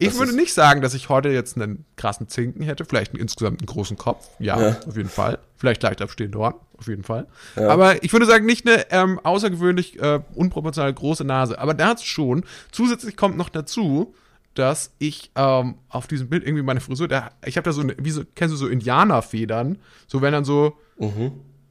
[0.00, 3.20] Ich Das würde nicht sagen, dass ich heute jetzt einen krassen Zinken hätte, vielleicht einen,
[3.20, 4.28] insgesamt einen großen Kopf.
[4.38, 4.76] Ja, Ja.
[4.86, 5.38] auf jeden Fall.
[5.56, 7.26] Vielleicht leicht abstehende Ohren, auf jeden Fall.
[7.56, 11.58] Aber ich würde sagen, nicht eine ähm, außergewöhnlich äh, unproportional große Nase.
[11.58, 12.44] Aber dazu schon.
[12.70, 14.14] Zusätzlich kommt noch dazu,
[14.54, 17.96] dass ich ähm, auf diesem Bild irgendwie meine Frisur, da, ich habe da so, eine,
[17.98, 19.78] wie so, kennst du so Indianerfedern?
[20.06, 20.76] So wenn dann so,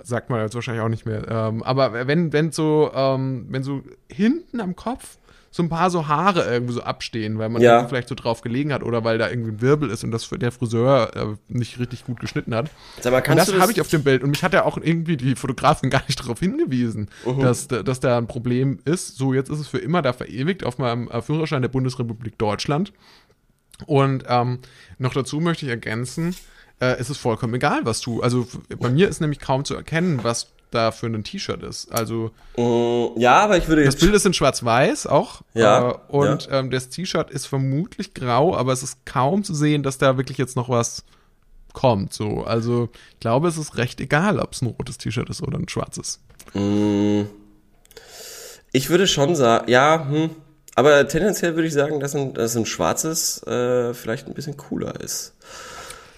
[0.03, 3.83] sagt man jetzt wahrscheinlich auch nicht mehr, ähm, aber wenn, wenn so, ähm, wenn so
[4.09, 5.17] hinten am Kopf
[5.57, 7.85] so ein paar so Haare irgendwie so abstehen, weil man Ja.
[7.87, 10.51] vielleicht so drauf gelegen hat oder weil da irgendwie ein Wirbel ist und das der
[10.53, 12.69] Friseur äh, nicht richtig gut geschnitten hat.
[13.01, 14.53] Sag mal, Und kannst das du das- habe ich auf dem Bild und mich hat
[14.53, 17.09] ja auch irgendwie die Fotografin gar nicht darauf hingewiesen,
[17.41, 19.17] dass, da- dass da ein Problem ist.
[19.17, 22.93] So, jetzt ist es für immer da verewigt auf meinem äh, Führerschein der Bundesrepublik Deutschland.
[23.85, 24.59] Und ähm,
[24.97, 26.35] noch dazu möchte ich ergänzen,
[26.79, 28.21] äh, es ist vollkommen egal, was du.
[28.21, 28.47] Also
[28.79, 31.91] bei mir ist nämlich kaum zu erkennen, was da für ein T-Shirt ist.
[31.91, 34.01] Also Mm, Ja, aber ich würde das jetzt.
[34.01, 35.41] Bild ist in Schwarz-Weiß auch.
[35.53, 39.83] Ja, Äh, und Ähm, das T-Shirt ist vermutlich grau, aber es ist kaum zu sehen,
[39.83, 41.03] dass da wirklich jetzt noch was
[41.73, 42.11] kommt.
[42.13, 45.57] So, also ich glaube, es ist recht egal, ob es ein rotes T-Shirt ist oder
[45.59, 46.19] ein schwarzes.
[48.71, 50.29] Ich würde schon sagen, ja, hm,
[50.75, 54.99] aber tendenziell würde ich sagen, dass ein, dass ein schwarzes äh, vielleicht ein bisschen cooler
[55.01, 55.33] ist.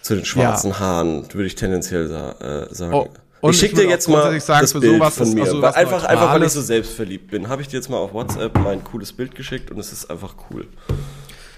[0.01, 2.93] Zu den schwarzen Haaren würde ich tendenziell sa äh, sagen.
[2.93, 3.07] Oh,
[3.41, 5.43] und ich schicke dir jetzt mal sagen, das Bild sowas von mir.
[5.43, 7.47] also weil was einfach, einfach, weil ich so selbstverliebt bin.
[7.47, 10.35] Habe ich dir jetzt mal auf WhatsApp mein cooles Bild geschickt und es ist einfach
[10.51, 10.67] cool.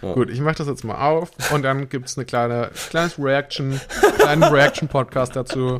[0.02, 3.80] Gut, ich mache das jetzt mal auf und dann gibt's eine kleine, kleines Reaction,
[4.18, 5.80] kleinen Reaction-Podcast dazu.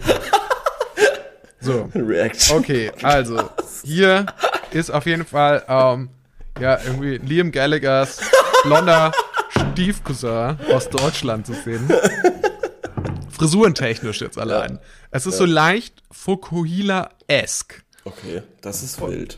[1.60, 1.90] So.
[1.96, 2.58] Reaction.
[2.58, 3.50] Okay, also
[3.84, 4.28] hier
[4.72, 6.10] ist auf jeden Fall ähm,
[6.60, 8.20] ja irgendwie Liam Gallaghers
[8.64, 9.12] blonder
[9.72, 11.88] Stiefcousin aus Deutschland zu sehen.
[13.42, 14.80] Frisurentechnisch jetzt allein.
[15.12, 17.84] Es ist so leicht Fukuhila-esque.
[18.06, 19.38] Okay, das ist wild.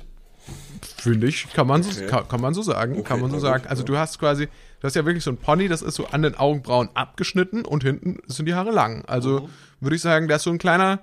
[0.98, 2.08] Finde ich, kann man so, Okay.
[2.08, 3.63] kann, kann man so sagen, kann man so sagen.
[3.63, 3.88] gut, Also ja.
[3.88, 6.36] du hast quasi, du hast ja wirklich so ein Pony, das ist so an den
[6.36, 9.06] Augenbrauen abgeschnitten und hinten sind die Haare lang.
[9.06, 9.50] Also Mhm.
[9.80, 11.00] würde ich sagen, da ist so ein kleiner,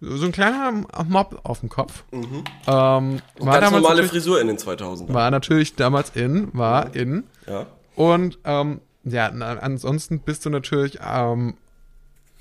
[0.00, 0.72] so ein kleiner
[1.08, 2.04] Mob auf dem Kopf.
[2.12, 2.22] Ähm,
[2.66, 3.18] war, Mhm.
[3.18, 5.12] Ganz damals normale Frisur in den 2000ern.
[5.12, 7.24] war natürlich damals in, war in.
[7.46, 7.66] Ja.
[7.96, 11.54] Und ähm, ja, ansonsten bist du natürlich ähm,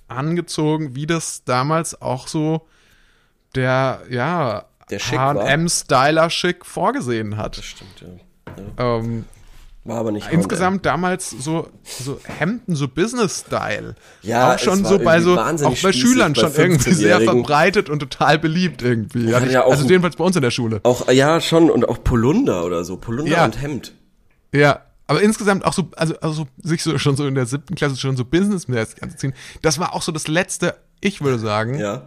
[0.09, 2.67] angezogen, wie das damals auch so
[3.55, 4.99] der, ja, Der.
[4.99, 7.57] H&M-Styler-Schick vorgesehen hat.
[7.57, 8.07] Das stimmt, ja.
[8.77, 8.97] ja.
[8.97, 9.25] Ähm,
[9.85, 13.95] War aber nicht insgesamt damals so, so Hemden, so Business-Style.
[14.21, 17.45] Ja, auch schon so bei so, auch bei Schülern bei schon irgendwie sehr 15-Jährigen.
[17.45, 19.29] verbreitet und total beliebt irgendwie.
[19.29, 20.79] Ja auch also jedenfalls bei uns in der Schule.
[20.83, 22.97] Auch, ja, schon, und auch Polunder oder so.
[22.97, 23.45] Polunder Ja.
[23.45, 23.93] und Hemd.
[24.53, 27.97] Ja, aber insgesamt auch so, also, also sich so schon so in der siebten Klasse
[27.97, 32.03] schon so businessmäßig anzuziehen, das war auch so das letzte, ich würde sagen, Ja.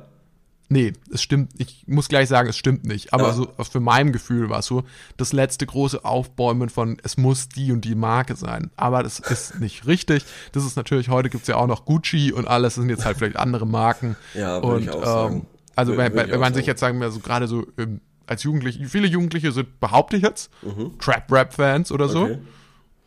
[0.68, 3.32] nee, es stimmt, ich muss gleich sagen, es stimmt nicht, aber Ja.
[3.32, 4.84] so für mein Gefühl war es so
[5.16, 9.58] das letzte große Aufbäumen von, es muss die und die Marke sein, aber das ist
[9.60, 12.88] nicht richtig, das ist natürlich, heute gibt's ja auch noch Gucci und alles, das sind
[12.90, 15.46] jetzt halt vielleicht andere Marken Ja, würde und ich auch sagen.
[15.74, 19.08] also wenn, wenn man sich jetzt sagen wir so gerade so ähm, als Jugendliche, viele
[19.08, 20.98] Jugendliche sind, behaupte ich jetzt, Mhm.
[21.00, 22.38] Trap-Rap-Fans oder so, Okay.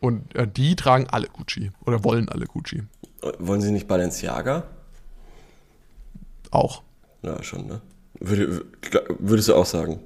[0.05, 2.83] Und äh, die tragen alle Gucci oder wollen alle Gucci.
[3.39, 4.63] Wollen Sie nicht Balenciaga?
[6.51, 6.83] Auch.
[7.23, 7.81] Ja, schon, ne?
[8.19, 8.65] Würde,
[9.19, 9.99] würdest du auch sagen?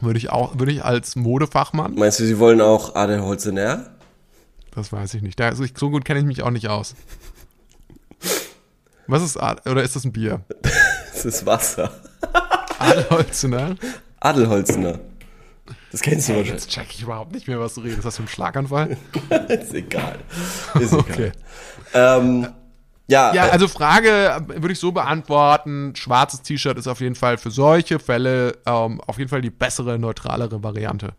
[0.00, 3.90] Würde ich auch, würde ich als Modefachmann, Meinst du, Sie wollen auch Adelholzener?
[4.74, 5.38] das weiß ich nicht.
[5.40, 6.94] Da, also ich, so gut kenne ich mich auch nicht aus.
[9.08, 10.40] Was ist Ad oder ist das ein Bier?
[11.12, 11.90] Das ist Wasser.
[12.78, 13.74] Adelholzener?
[14.20, 15.00] Adelholzener.
[15.90, 16.52] Das kennst du wahrscheinlich.
[16.52, 17.98] Jetzt check ich überhaupt nicht mehr, was du redest.
[17.98, 18.96] Ist das für ein Schlaganfall?
[19.48, 20.18] ist egal.
[20.80, 20.98] Ist egal.
[21.00, 21.32] Okay.
[21.94, 22.48] Ähm,
[23.06, 25.94] ja, Ja, äh, also Frage äh, würde ich so beantworten.
[25.96, 29.98] Schwarzes T-Shirt ist auf jeden Fall für solche Fälle ähm, auf jeden Fall die bessere,
[29.98, 31.14] neutralere Variante.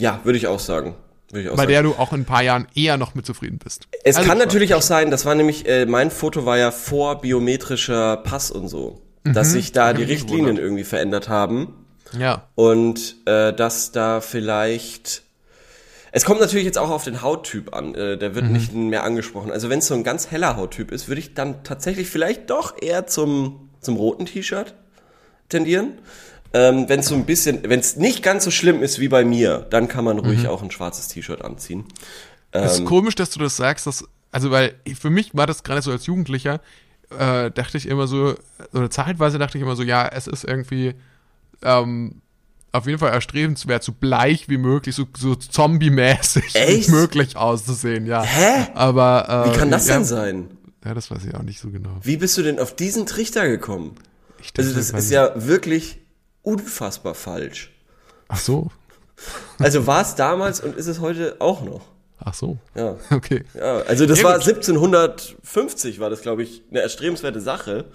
[0.00, 0.96] ja, würde ich auch sagen.
[1.30, 1.68] Würde ich auch Bei sagen.
[1.72, 3.86] der du auch in ein paar Jahren eher noch mit zufrieden bist.
[4.02, 7.20] Es Also kann natürlich auch sein, das war nämlich, äh, mein Foto war ja vor
[7.20, 10.08] biometrischer Pass und so, dass sich da die Mhm.
[10.08, 11.83] Richtlinien irgendwie verändert haben
[12.18, 12.48] Ja.
[12.54, 15.22] und äh, dass da vielleicht.
[16.16, 18.34] Es kommt natürlich jetzt auch auf den Hauttyp an, äh, der Mhm.
[18.36, 19.50] wird nicht mehr angesprochen.
[19.50, 22.80] Also wenn es so ein ganz heller Hauttyp ist, würde ich dann tatsächlich vielleicht doch
[22.80, 24.74] eher zum, zum roten T-Shirt
[25.48, 25.98] tendieren.
[26.52, 29.24] Ähm, wenn es so ein bisschen, wenn es nicht ganz so schlimm ist wie bei
[29.24, 30.24] mir, dann kann man Mhm.
[30.26, 31.84] ruhig auch ein schwarzes T-Shirt anziehen.
[32.52, 32.84] Es Ähm.
[32.84, 35.90] ist komisch, dass du das sagst, dass, also weil für mich war das gerade so
[35.90, 36.60] als Jugendlicher,
[37.18, 38.36] äh, dachte ich immer so,
[38.72, 40.94] oder zeitweise dachte ich immer so, ja, es ist irgendwie
[41.62, 42.22] ähm,
[42.72, 48.22] auf jeden Fall erstrebenswert, so bleich wie möglich, so, so zombie-mäßig wie möglich auszusehen, ja.
[48.22, 48.66] Hä?
[48.74, 50.50] Aber äh, Wie kann das ja, denn sein?
[50.84, 51.96] Ja, das weiß ich auch nicht so genau.
[52.02, 53.94] Wie bist du denn auf diesen Trichter gekommen?
[54.38, 55.98] Dachte, Also das ist ja wirklich
[56.42, 57.72] unfassbar falsch.
[58.28, 58.70] Ach so.
[59.58, 61.82] Also war es damals und ist es heute auch noch.
[62.18, 62.58] Ach so.
[62.74, 62.96] Ja.
[63.10, 63.44] Okay.
[63.54, 64.46] Ja, also das Ja, war gut.
[64.48, 67.86] 1750 war das glaube ich eine erstrebenswerte Sache.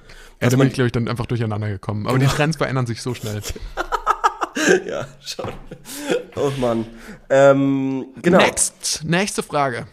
[0.41, 2.05] Ja, da bin ich, glaube ich, dann einfach durcheinander gekommen.
[2.07, 2.29] Aber Genau.
[2.29, 3.41] die Trends verändern sich so schnell.
[4.85, 5.49] Ja, schon.
[6.35, 6.85] Oh Mann.
[7.29, 8.37] Ähm, genau.
[8.39, 9.01] Next.
[9.03, 9.87] Nächste Frage.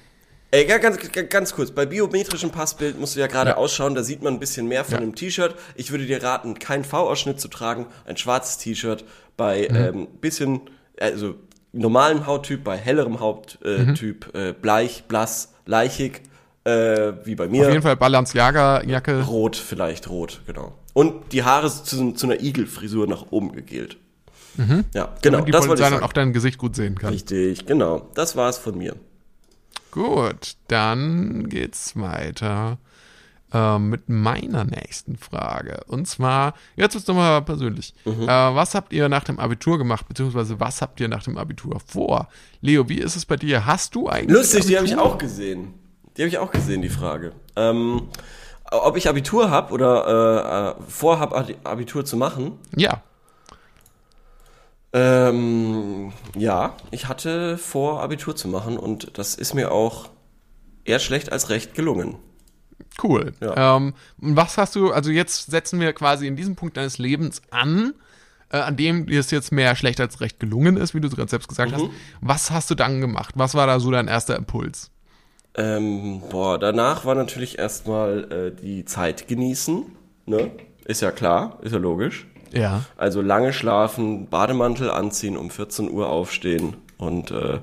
[0.50, 0.98] Ey, ganz,
[1.28, 1.70] ganz- kurz.
[1.70, 3.56] Bei biometrischem Passbild musst du ja gerade Ja.
[3.58, 5.00] ausschauen, da sieht man ein bisschen mehr von Ja.
[5.00, 5.54] einem T-Shirt.
[5.76, 9.04] Ich würde dir raten, keinen V-Ausschnitt zu tragen, ein schwarzes T-Shirt
[9.36, 9.76] bei Mhm.
[9.76, 10.62] ähm, bisschen,
[11.00, 11.36] also
[11.76, 16.22] normalen Hauttyp, bei hellerem Hauttyp, äh, bleich, blass, leichig,
[16.64, 17.66] äh, wie bei mir.
[17.66, 19.22] Auf jeden Fall Balenciaga-Jacke.
[19.22, 20.72] Rot, vielleicht rot, genau.
[20.94, 23.98] Und die Haare zu, zu einer Igelfrisur nach oben gegelt.
[24.94, 26.04] Ja, genau, damit die das wollte ich dann sagen.
[26.04, 27.12] auch dein Gesicht gut sehen kann.
[27.12, 28.08] Richtig, genau.
[28.14, 28.96] Das war's von mir.
[29.90, 32.78] Gut, dann geht's weiter
[33.52, 35.80] ähm, mit meiner nächsten Frage.
[35.86, 37.94] Und zwar, jetzt wird's nochmal persönlich.
[38.04, 38.22] Mhm.
[38.22, 41.80] Äh, was habt ihr nach dem Abitur gemacht, beziehungsweise was habt ihr nach dem Abitur
[41.84, 42.28] vor?
[42.60, 43.66] Leo, wie ist es bei dir?
[43.66, 44.36] Hast du eigentlich.
[44.36, 45.74] Lustig, die habe ich auch gesehen.
[46.16, 47.32] Die habe ich auch gesehen, die Frage.
[47.56, 48.08] Ähm,
[48.70, 52.58] ob ich Abitur habe oder äh, äh, vorhab, Abi- Abitur zu machen?
[52.74, 53.02] Ja.
[54.92, 60.08] Ähm, ja, ich hatte vor, Abitur zu machen und das ist mir auch
[60.84, 62.16] eher schlecht als recht gelungen.
[63.02, 63.32] Cool.
[63.40, 63.76] Ja.
[63.76, 67.42] Ähm, und was hast du, also jetzt setzen wir quasi in diesem Punkt deines Lebens
[67.50, 67.92] an,
[68.50, 71.14] äh, an dem dir es jetzt mehr schlecht als recht gelungen ist, wie du es
[71.16, 71.74] gerade selbst gesagt Mhm.
[71.76, 71.90] hast.
[72.20, 73.34] Was hast du dann gemacht?
[73.36, 74.90] Was war da so dein erster Impuls?
[75.58, 79.84] Ähm, boah, danach war natürlich erstmal äh, die Zeit genießen,
[80.26, 80.50] ne?
[80.84, 82.26] Ist ja klar, ist ja logisch.
[82.52, 82.84] Ja.
[82.96, 87.58] Also lange schlafen, Bademantel anziehen, um 14 Uhr aufstehen und äh,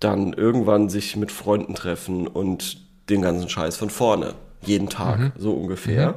[0.00, 4.34] dann irgendwann sich mit Freunden treffen und den ganzen Scheiß von vorne.
[4.62, 6.14] Jeden Tag, so ungefähr.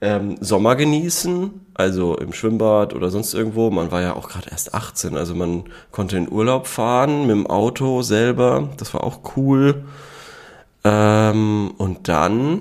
[0.00, 3.70] Ähm, Sommer genießen, also im Schwimmbad oder sonst irgendwo.
[3.70, 7.46] Man war ja auch gerade erst 18, also man konnte in Urlaub fahren mit dem
[7.46, 8.68] Auto selber.
[8.76, 9.84] Das war auch cool.
[10.84, 12.60] Ähm, und dann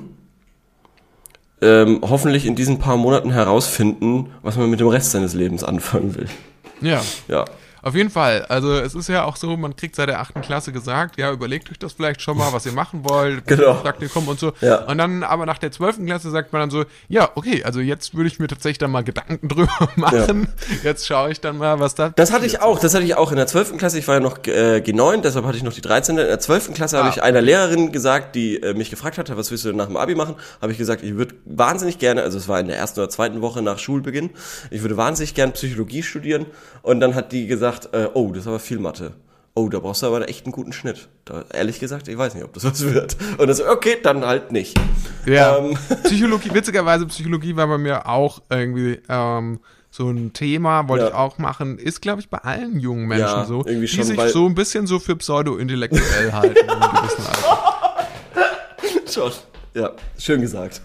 [1.62, 6.16] ähm, hoffentlich in diesen paar Monaten herausfinden, was man mit dem Rest seines Lebens anfangen
[6.16, 6.28] will.
[6.82, 7.02] Ja.
[7.28, 7.46] Ja.
[7.88, 8.44] Auf jeden Fall.
[8.50, 11.72] Also es ist ja auch so, man kriegt seit der achten Klasse gesagt, ja, überlegt
[11.72, 13.76] euch das vielleicht schon mal, was ihr machen wollt, Genau.
[13.76, 14.52] Praktikum und so.
[14.60, 14.80] Ja.
[14.84, 18.14] Und dann aber nach der zwölften Klasse sagt man dann so, ja, okay, also jetzt
[18.14, 20.50] würde ich mir tatsächlich dann mal Gedanken drüber machen.
[20.84, 23.32] Jetzt schaue ich dann mal, was da Das hatte ich auch, das hatte ich auch
[23.32, 23.78] in der 12.
[23.78, 23.98] Klasse.
[24.00, 26.18] Ich war ja noch äh, G9, deshalb hatte ich noch die 13.
[26.18, 26.74] In der 12.
[26.74, 27.12] Klasse habe Ah.
[27.16, 29.96] ich einer Lehrerin gesagt, die äh, mich gefragt hatte, was willst du denn nach dem
[29.96, 30.36] Abi machen?
[30.62, 33.42] Habe ich gesagt, ich würde wahnsinnig gerne, also es war in der ersten oder zweiten
[33.42, 34.32] Woche nach Schulbeginn,
[34.72, 36.48] ich würde wahnsinnig gerne Psychologie studieren.
[36.82, 39.14] Und dann hat die gesagt, äh, oh, das ist aber viel Mathe.
[39.56, 41.08] Oh, da brauchst du aber echt einen guten Schnitt.
[41.26, 43.18] Da, ehrlich gesagt, ich weiß nicht, ob das was wird.
[43.40, 44.80] Und das okay, dann halt nicht.
[45.26, 45.58] Ja.
[45.58, 45.76] Ähm.
[46.04, 49.60] Psychologie, witzigerweise, Psychologie war bei mir auch irgendwie ähm,
[49.90, 51.10] so ein Thema, wollte Ja.
[51.10, 51.80] ich auch machen.
[51.80, 54.54] Ist, glaube ich, bei allen jungen Menschen Ja, so, irgendwie die schon, sich so ein
[54.54, 57.10] bisschen so für pseudo-intellektuell halten Alter.
[59.12, 59.32] Schon.
[59.74, 60.82] Ja, schön gesagt.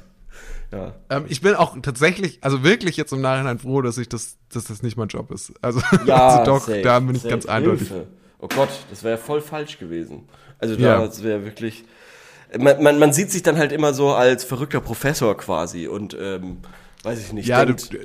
[0.72, 0.94] Ja.
[1.10, 4.64] Ähm, ich bin auch tatsächlich, also wirklich jetzt im Nachhinein froh, dass ich das, dass
[4.64, 5.52] das nicht mein Job ist.
[5.62, 7.30] Also, Ja, also doch, safe, da bin ich safe.
[7.34, 7.88] ganz eindeutig.
[7.88, 8.06] Hilfe.
[8.38, 10.28] Oh Gott, das wäre voll falsch gewesen.
[10.58, 10.98] Also Ja.
[10.98, 11.84] da das wäre wirklich.
[12.58, 16.58] Man, man, man sieht sich dann halt immer so als verrückter Professor quasi und ähm,
[17.02, 17.96] weiß ich nicht, Ja, du, denkt,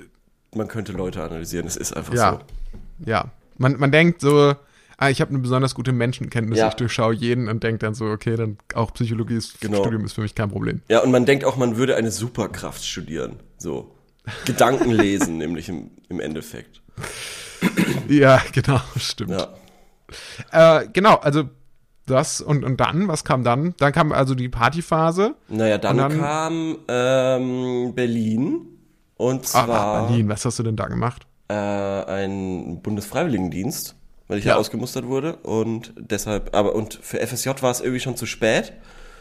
[0.55, 1.67] man könnte Leute analysieren.
[1.67, 3.09] Es ist einfach ja, so.
[3.09, 3.31] ja.
[3.57, 4.55] Man, man denkt so,
[4.97, 6.67] ah, ich habe eine besonders gute Menschenkenntnis, Ja.
[6.69, 9.79] ich durchschaue jeden und denke dann so, okay, dann auch Psychologie ist, Genau.
[9.81, 10.81] Studium ist für mich kein Problem.
[10.89, 13.37] Ja, und man denkt auch, man würde eine Superkraft studieren.
[13.57, 13.91] So.
[14.45, 16.81] Gedanken lesen, nämlich im, im Endeffekt.
[18.07, 19.31] Ja, genau, stimmt.
[20.51, 20.79] Ja.
[20.81, 21.43] Äh, genau, also
[22.05, 23.73] das und, und dann, was kam dann?
[23.79, 25.35] Dann kam also die Partyphase.
[25.49, 28.61] Naja, dann, dann- kam ähm, Berlin.
[29.15, 31.25] Und Ah, zwar Berlin, was hast du denn da gemacht?
[31.49, 33.95] äh, ein Bundesfreiwilligendienst,
[34.27, 34.51] weil ich ja.
[34.53, 34.57] Ja.
[34.57, 35.37] ausgemustert wurde.
[35.37, 38.73] Und deshalb, aber und für FSJ war es irgendwie schon zu spät,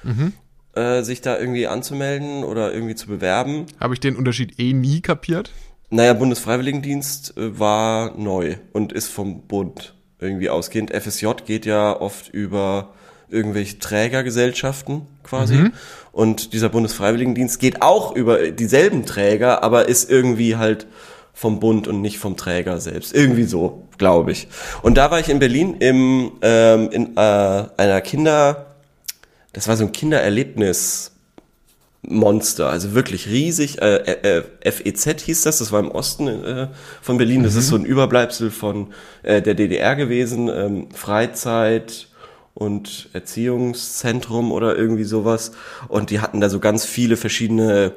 [0.03, 0.33] Mhm.
[0.75, 3.67] äh, sich da irgendwie anzumelden oder irgendwie zu bewerben.
[3.81, 5.51] Habe ich den Unterschied eh nie kapiert?
[5.91, 10.91] Naja, Bundesfreiwilligendienst äh, war neu und ist vom Bund irgendwie ausgehend.
[10.93, 12.95] FSJ geht ja oft über
[13.29, 15.71] irgendwelche Trägergesellschaften quasi.
[16.13, 20.87] Und dieser Bundesfreiwilligendienst geht auch über dieselben Träger, aber ist irgendwie halt
[21.37, 23.15] vom Bund und nicht vom Träger selbst.
[23.15, 24.49] Irgendwie so, glaube ich.
[24.81, 28.75] Und da war ich in Berlin im, ähm, in äh, einer Kinder,
[29.53, 31.13] das war so ein Kindererlebnis
[32.01, 33.83] Monster, also wirklich riesig.
[33.83, 36.69] Äh, äh, äh, FEZ hieß das, das war im Osten äh,
[37.03, 37.43] von Berlin.
[37.43, 40.49] Das ist so ein Überbleibsel von äh, der DDR gewesen.
[40.49, 42.09] Ähm, Freizeit
[42.55, 45.53] und Erziehungszentrum oder irgendwie sowas.
[45.89, 47.93] Und die hatten da so ganz viele verschiedene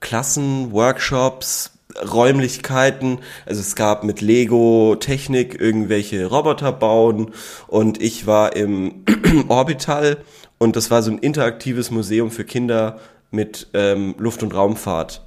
[0.00, 1.70] Klassen, Workshops,
[2.00, 3.18] Räumlichkeiten.
[3.46, 7.32] Also es gab mit Lego Technik irgendwelche Roboter bauen
[7.66, 9.04] und ich war im
[9.48, 10.18] Orbital
[10.58, 12.98] und das war so ein interaktives Museum für Kinder
[13.30, 15.22] mit ähm, Luft- und Raumfahrt.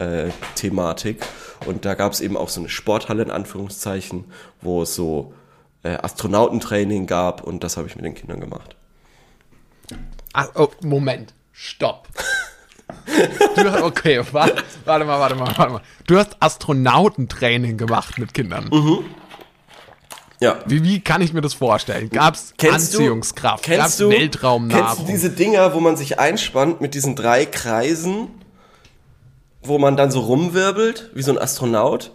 [0.00, 1.24] Äh, Thematik
[1.66, 4.24] und da gab es eben auch so eine Sporthalle in Anführungszeichen,
[4.60, 5.32] wo es so
[5.84, 8.74] äh, Astronautentraining gab und das habe ich mit den Kindern gemacht.
[10.32, 11.32] Ach, oh, Moment.
[11.52, 12.08] Stopp.
[13.56, 15.82] Du hast, okay, warte, warte mal, warte mal, warte mal.
[16.06, 18.68] Du hast Astronautentraining gemacht mit Kindern.
[20.40, 20.58] Ja.
[20.66, 22.10] Wie, wie kann ich mir das vorstellen?
[22.10, 23.64] Gab's Anziehungskraft?
[23.64, 24.86] kennst Gab's du, Weltraumnahrung?
[24.86, 28.28] Kennst du diese Dinger, wo man sich einspannt mit diesen drei Kreisen,
[29.62, 32.12] wo man dann so rumwirbelt, wie so ein Astronaut?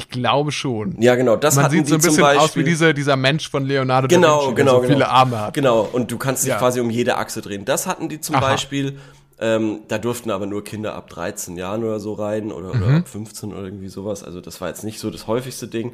[0.00, 1.00] Ich glaube schon.
[1.00, 3.64] Ja, genau, das Man hatten sieht so ein bisschen aus wie dieser, dieser Mensch von
[3.66, 4.92] Leonardo da genau, Vinci, genau, der so genau.
[4.94, 5.54] viele Arme hat.
[5.54, 6.58] Genau, und du kannst dich Ja.
[6.58, 7.64] quasi um jede Achse drehen.
[7.66, 8.40] Das hatten die zum Aha.
[8.52, 8.98] Beispiel.
[9.42, 12.82] Ähm, da durften aber nur Kinder ab 13 Jahren oder so rein oder, Mhm.
[12.82, 14.22] oder ab 15 oder irgendwie sowas.
[14.22, 15.92] Also das war jetzt nicht so das häufigste Ding.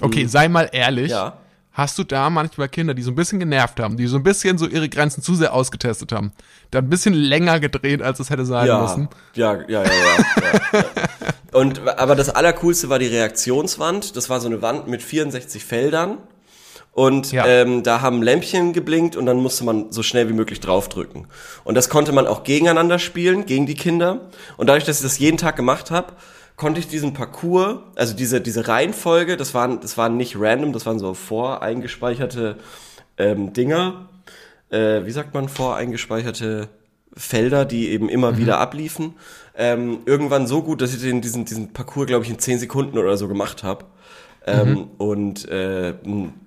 [0.00, 1.10] Okay, sei mal ehrlich.
[1.10, 1.34] Ja.
[1.72, 4.58] Hast du da manchmal Kinder, die so ein bisschen genervt haben, die so ein bisschen
[4.58, 6.32] so ihre Grenzen zu sehr ausgetestet haben,
[6.72, 9.08] da ein bisschen länger gedreht, als es hätte sein Ja, müssen?
[9.34, 9.92] ja, ja, ja, ja,
[10.42, 10.84] ja, ja.
[11.52, 14.16] Und aber das allercoolste war die Reaktionswand.
[14.16, 16.18] Das war so eine Wand mit 64 Feldern.
[16.92, 17.46] Und Ja.
[17.46, 21.28] ähm, da haben Lämpchen geblinkt und dann musste man so schnell wie möglich draufdrücken.
[21.62, 24.22] Und das konnte man auch gegeneinander spielen, gegen die Kinder.
[24.56, 26.14] Und dadurch, dass ich das jeden Tag gemacht habe,
[26.60, 30.84] konnte ich diesen Parcours, also diese, diese Reihenfolge, das waren, das waren nicht random, das
[30.84, 32.58] waren so voreingespeicherte
[33.16, 34.10] ähm, Dinger,
[34.68, 36.68] äh, wie sagt man, voreingespeicherte
[37.16, 39.14] Felder, die eben immer wieder abliefen.
[39.56, 42.98] Ähm, irgendwann so gut, dass ich den, diesen, diesen Parcours, glaube ich, in 10 Sekunden
[42.98, 43.86] oder so gemacht habe.
[44.52, 45.94] Ähm, Und äh,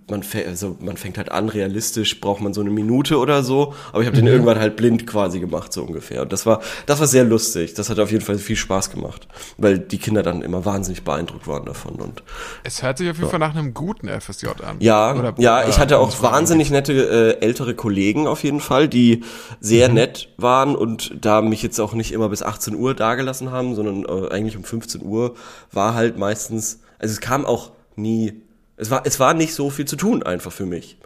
[0.09, 4.01] man, also man fängt halt an, realistisch braucht man so eine Minute oder so, aber
[4.01, 6.23] ich habe den irgendwann halt blind quasi gemacht, so ungefähr.
[6.23, 7.73] Und das war, das war sehr lustig.
[7.73, 9.27] Das hat auf jeden Fall viel Spaß gemacht,
[9.57, 11.95] weil die Kinder dann immer wahnsinnig beeindruckt waren davon.
[11.95, 12.21] Und
[12.63, 14.75] Es hört sich auf jeden Fall nach einem guten FSJ an.
[14.79, 19.23] ja, Oder- ja, ich hatte auch wahnsinnig nette äh, ältere Kollegen auf jeden Fall, die
[19.61, 23.73] sehr nett waren und da mich jetzt auch nicht immer bis 18 Uhr dagelassen haben,
[23.75, 25.35] sondern äh, eigentlich um 15 Uhr
[25.71, 28.41] war halt meistens, also es kam auch nie,
[28.77, 30.97] es war, es war nicht so viel zu tun einfach für mich.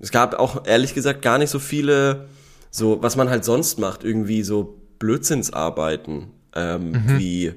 [0.00, 2.26] Es gab auch ehrlich gesagt gar nicht so viele,
[2.70, 6.26] so was man halt sonst macht, irgendwie so Blödsinnsarbeiten,
[6.56, 7.54] ähm, wie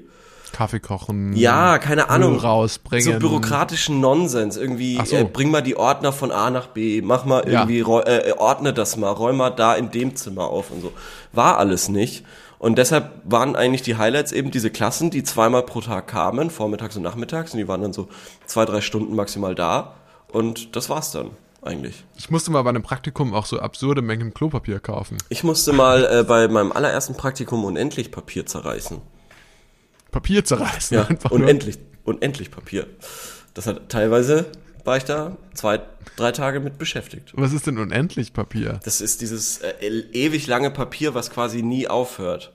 [0.51, 1.33] Kaffee kochen.
[1.35, 2.37] ja, keine Ahnung.
[2.39, 3.13] Rausbringen.
[3.13, 4.55] So bürokratischen Nonsens.
[4.55, 5.15] Irgendwie, so.
[5.17, 7.61] äh, bring mal die Ordner von A nach B, mach mal Ja.
[7.61, 10.93] irgendwie, räu- äh, ordne das mal, räum mal da in dem Zimmer auf und so.
[11.33, 12.23] War alles nicht.
[12.66, 16.95] Und deshalb waren eigentlich die Highlights eben diese Klassen, die zweimal pro Tag kamen, vormittags
[16.95, 18.09] und nachmittags, und die waren dann so
[18.47, 19.97] zwei, drei Stunden maximal da.
[20.30, 21.30] Und das war's dann
[21.61, 22.03] eigentlich.
[22.18, 25.20] Ich musste mal bei einem Praktikum auch so absurde Mengen Klopapier kaufen.
[25.30, 28.99] Ich musste mal äh, bei meinem allerersten Praktikum unendlich Papier zerreißen.
[30.09, 30.97] Papier zerreißen.
[30.97, 31.41] Ja, einfach nur.
[31.41, 32.88] unendlich, unendlich Papier.
[33.53, 34.47] Das hat teilweise
[34.86, 35.82] war ich da zwei,
[36.16, 37.34] drei Tage mit beschäftigt.
[37.36, 38.80] Was ist denn unendlich Papier?
[38.86, 39.74] Das ist dieses äh,
[40.13, 42.54] ewig lange Papier, was quasi nie aufhört.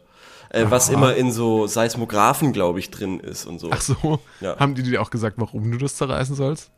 [0.51, 3.71] Äh, was immer in so Seismographen, glaube ich, drin ist und so.
[3.73, 4.19] Ach so.
[4.41, 4.59] Ja.
[4.59, 6.71] Haben die dir auch gesagt, warum du das zerreißen sollst?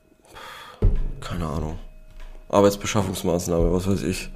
[1.20, 1.78] Keine Ahnung.
[2.50, 4.30] Arbeitsbeschaffungsmaßnahme, was weiß ich.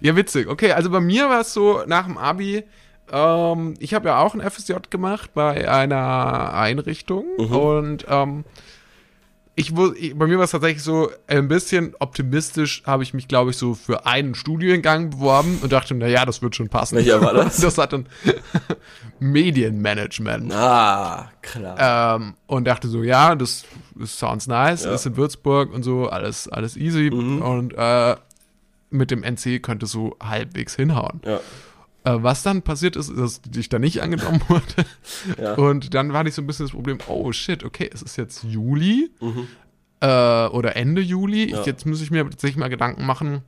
[0.00, 0.48] Ja, witzig.
[0.48, 2.64] Okay, also bei mir war es so, nach dem Abi,
[3.10, 7.56] ähm, ich habe ja auch ein FSJ gemacht bei einer Einrichtung Mhm.
[7.56, 8.44] und ähm,
[9.54, 13.58] ich, bei mir war es tatsächlich so ein bisschen optimistisch, habe ich mich, glaube ich,
[13.58, 16.96] so für einen Studiengang beworben und dachte, na ja, das wird schon passen.
[16.96, 17.56] Welcher war das?
[17.60, 18.06] Das hat dann
[19.20, 20.52] Medienmanagement.
[20.52, 22.16] Ah, klar.
[22.16, 24.90] Ähm, und dachte so, ja, das, das sounds nice, Ja.
[24.90, 24.94] Mhm.
[24.96, 27.10] ist in Würzburg und so, alles, alles easy.
[27.10, 28.16] Und äh,
[28.90, 31.20] mit dem NC könnte so halbwegs hinhauen.
[31.24, 31.40] ja.
[32.04, 34.86] Äh, was dann passiert ist, ist, dass ich da nicht angenommen wurde.
[35.40, 35.54] Ja.
[35.54, 38.42] Und dann war ich so ein bisschen das Problem, oh shit, okay, es ist jetzt
[38.44, 39.10] Juli
[40.00, 41.46] äh, oder Ende Juli.
[41.46, 41.52] Mhm.
[41.52, 41.60] Ja.
[41.60, 43.42] Ich, jetzt muss ich mir tatsächlich mal Gedanken machen,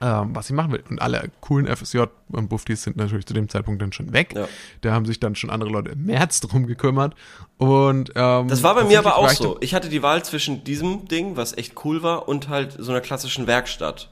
[0.00, 0.84] ähm, was ich machen will.
[0.88, 4.32] Und alle coolen FSJ und Buffdies sind natürlich zu dem Zeitpunkt dann schon weg.
[4.34, 4.46] Ja.
[4.82, 7.14] Da haben sich dann schon andere Leute im März drum gekümmert.
[7.58, 9.58] Und ähm, Das war bei mir aber auch so.
[9.60, 13.00] Ich hatte die Wahl zwischen diesem Ding, was echt cool war, und halt so einer
[13.00, 14.08] klassischen Werkstatt.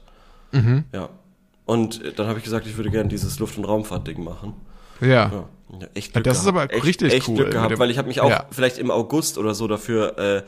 [0.51, 0.83] Mhm.
[0.91, 1.09] Ja.
[1.71, 4.53] Und dann habe ich gesagt, ich würde gerne dieses Luft- und Raumfahrt-Ding machen.
[4.99, 5.31] Ja.
[5.79, 6.57] Ja, echt Glück das ist gehabt.
[6.71, 8.45] aber echt, richtig echt cool Glück gehabt, weil ich habe mich auch Ja.
[8.51, 10.43] vielleicht im August oder so dafür äh,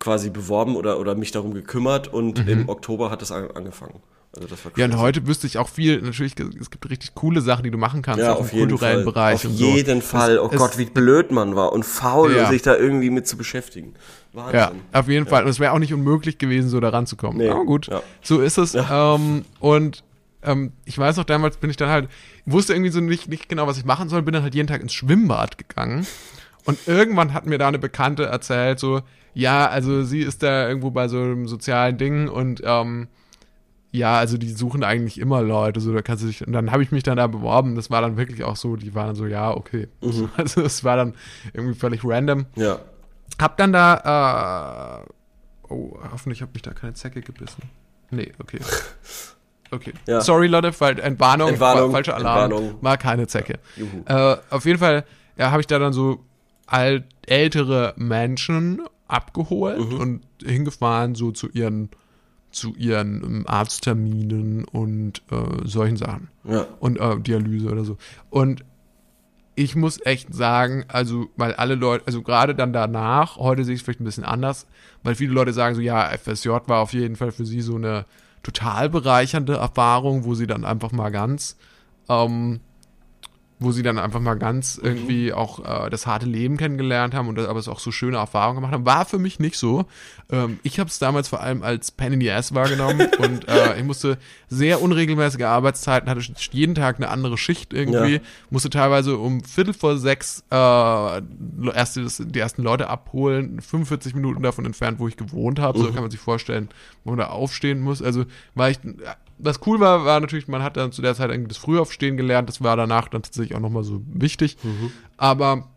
[0.00, 4.00] quasi beworben oder, oder mich darum gekümmert und im Oktober hat es an, angefangen.
[4.36, 4.78] Also das war Mhm.
[4.80, 5.02] Ja, und crazy.
[5.02, 8.18] heute wüsste ich auch viel, natürlich, es gibt richtig coole Sachen, die du machen kannst,
[8.20, 9.12] ja, auch auf im jeden kulturellen Fall.
[9.12, 9.64] Bereich Auf und so.
[9.64, 10.40] jeden Fall.
[10.40, 12.50] Oh es, Gott, wie blöd man war und faul, Ja.
[12.50, 13.94] sich da irgendwie mit zu beschäftigen.
[14.32, 14.58] Wahnsinn.
[14.58, 15.44] Ja, auf jeden Fall.
[15.44, 17.38] Und es wäre auch nicht unmöglich gewesen, so da ranzukommen.
[17.38, 17.48] Nee.
[17.48, 17.88] Aber gut,
[18.22, 18.74] so ist es.
[18.90, 20.02] Ähm, und
[20.44, 22.08] ähm, ich weiß noch, damals bin ich dann halt,
[22.46, 24.80] wusste irgendwie so nicht, nicht genau, was ich machen soll, bin dann halt jeden Tag
[24.80, 26.06] ins Schwimmbad gegangen.
[26.64, 29.02] Und irgendwann hat mir da eine Bekannte erzählt, so,
[29.34, 33.08] ja, also sie ist da irgendwo bei so einem sozialen Ding und ähm,
[33.94, 36.82] ja, also die suchen eigentlich immer Leute, so da kannst du dich, und dann habe
[36.82, 39.26] ich mich dann da beworben, das war dann wirklich auch so, die waren dann so,
[39.26, 39.88] ja, okay.
[40.00, 40.30] Mhm.
[40.36, 41.14] Also es war dann
[41.52, 42.46] irgendwie völlig random.
[42.56, 42.80] Ja.
[43.40, 47.62] Hab dann da, äh, oh, hoffentlich hat mich da keine Zecke gebissen.
[48.10, 48.58] Nee, okay.
[49.74, 49.92] Okay.
[50.06, 50.20] Ja.
[50.20, 52.78] Sorry, Leute, weil Entwarnung, Entwarnung, fa- falscher Alarm, Entwarnung.
[52.82, 53.58] war keine Zecke.
[53.76, 54.02] Juhu.
[54.06, 55.04] Äh, auf jeden Fall,
[55.36, 56.20] ja, habe ich da dann so
[56.66, 60.00] alt, ältere Menschen abgeholt Mhm.
[60.00, 61.90] und hingefahren so zu ihren
[62.50, 66.66] zu ihren ähm, Arztterminen und äh, solchen Sachen Ja.
[66.78, 67.96] und äh, Dialyse oder so.
[68.30, 68.64] Und
[69.56, 73.80] ich muss echt sagen, also, weil alle Leute, also gerade dann danach, heute sehe ich
[73.80, 74.66] es vielleicht ein bisschen anders,
[75.02, 78.04] weil viele Leute sagen so, ja, FSJ war auf jeden Fall für sie so eine
[78.44, 81.56] total bereichernde Erfahrung, wo sie dann einfach mal ganz,
[82.08, 82.60] ähm,
[83.60, 87.36] wo sie dann einfach mal ganz irgendwie auch äh, das harte Leben kennengelernt haben und
[87.36, 88.84] das, aber es auch so schöne Erfahrungen gemacht haben.
[88.84, 89.86] War für mich nicht so.
[90.30, 93.78] Ähm, ich habe es damals vor allem als Pen in the Ass wahrgenommen und äh,
[93.78, 98.20] ich musste sehr unregelmäßige Arbeitszeiten, hatte jeden Tag eine andere Schicht irgendwie, Ja.
[98.50, 100.54] musste teilweise um Viertel vor sechs äh,
[101.72, 105.78] erste, die ersten Leute abholen, 45 Minuten davon entfernt, wo ich gewohnt habe.
[105.78, 106.68] So kann man sich vorstellen,
[107.04, 108.02] wo man da aufstehen muss.
[108.02, 108.24] Also
[108.54, 108.78] war ich
[109.38, 112.48] was cool war, war natürlich, man hat dann zu der Zeit irgendwie das Frühaufstehen gelernt.
[112.48, 114.56] Das war danach dann tatsächlich auch nochmal so wichtig.
[115.16, 115.68] Aber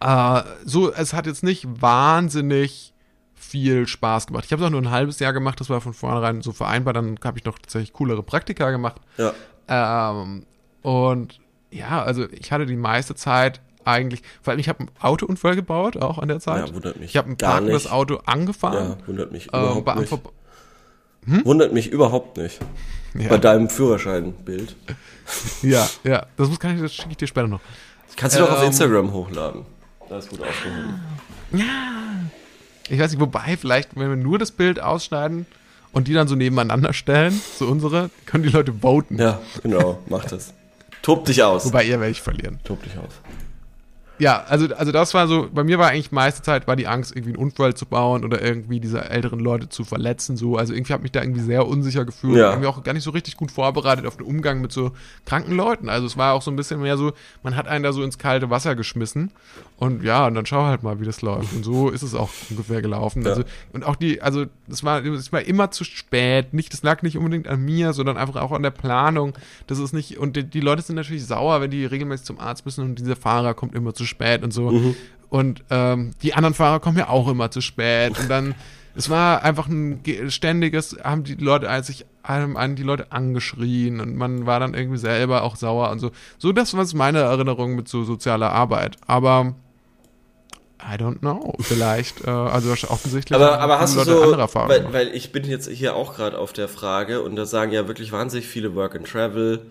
[0.00, 2.92] äh, so, es hat jetzt nicht wahnsinnig
[3.34, 4.44] viel Spaß gemacht.
[4.44, 6.92] Ich habe es auch nur ein halbes Jahr gemacht, das war von vornherein so vereinbar.
[6.94, 8.96] Dann habe ich noch tatsächlich coolere Praktika gemacht.
[9.16, 9.32] Ja.
[9.68, 10.46] Ähm,
[10.82, 11.40] und
[11.70, 15.96] ja, also ich hatte die meiste Zeit eigentlich, vor allem ich habe einen Autounfall gebaut,
[15.96, 16.68] auch an der Zeit.
[16.68, 17.90] Ja, wundert mich Ich habe ein parkendes.
[17.90, 18.96] Auto angefahren.
[19.00, 20.12] Ja, wundert mich ähm, überhaupt bei einem nicht.
[21.28, 22.58] Ver- Wundert mich überhaupt nicht.
[23.14, 23.28] Ja.
[23.28, 24.76] Bei deinem Führerscheinbild.
[25.62, 27.60] Ja, ja, das muss kann ich, das schicke ich dir später noch.
[28.16, 29.64] Kannst du doch auf Ähm, Instagram hochladen.
[30.08, 31.00] Da ist gut aufgehoben.
[32.88, 35.46] Ich weiß nicht, wobei, vielleicht, wenn wir nur das Bild ausschneiden
[35.92, 39.18] und die dann so nebeneinander stellen, so unsere, können die Leute voten.
[39.18, 40.52] Ja, genau, mach das.
[41.02, 41.64] Tob dich aus.
[41.64, 42.58] Wobei ihr werde ich verlieren.
[42.64, 43.12] Tob dich aus.
[44.20, 47.16] Ja, also, also das war so, bei mir war eigentlich meiste Zeit war die Angst,
[47.16, 50.56] irgendwie einen Unfall zu bauen oder irgendwie diese älteren Leute zu verletzen, so.
[50.56, 52.36] Also irgendwie habe mich da irgendwie sehr unsicher gefühlt.
[52.36, 52.50] Ja.
[52.50, 54.92] Irgendwie auch gar nicht so richtig gut vorbereitet auf den Umgang mit so
[55.24, 55.88] kranken Leuten.
[55.88, 57.12] Also es war auch so ein bisschen mehr so,
[57.42, 59.30] man hat einen da so ins kalte Wasser geschmissen
[59.80, 61.52] und ja, und dann schau halt mal, wie das läuft.
[61.54, 63.22] Und so ist es auch ungefähr gelaufen.
[63.22, 63.30] Ja.
[63.30, 66.52] Also, und auch die, also es war, es war immer zu spät.
[66.54, 69.32] Nicht, das lag nicht unbedingt an mir, sondern einfach auch an der Planung.
[69.66, 72.64] Das ist nicht, und die, die Leute sind natürlich sauer, wenn die regelmäßig zum Arzt
[72.66, 74.94] müssen und dieser Fahrer kommt immer zu spät und so.
[75.30, 78.18] Und ähm, die anderen Fahrer kommen ja auch immer zu spät.
[78.18, 78.54] Und dann,
[78.94, 83.98] es war einfach ein ge- ständiges, haben die Leute als sich an die Leute angeschrien
[83.98, 86.10] und man war dann irgendwie selber auch sauer und so.
[86.38, 88.96] So, das war meine Erinnerung mit so sozialer Arbeit.
[89.06, 89.54] Aber
[90.82, 91.54] I don't know.
[91.60, 95.32] Vielleicht, äh, also offensichtlich Aber, aber hast du viele so, andere Erfahrungen weil, weil ich
[95.32, 98.74] bin jetzt hier auch gerade auf der Frage und da sagen ja wirklich wahnsinnig viele
[98.74, 99.66] Work and Travel,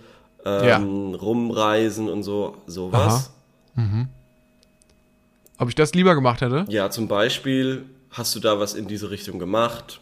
[0.45, 3.31] ähm, rumreisen und so, sowas.
[5.57, 6.65] Ob ich das lieber gemacht hätte?
[6.69, 9.99] Ja, zum Beispiel, hast du da was in diese Richtung gemacht?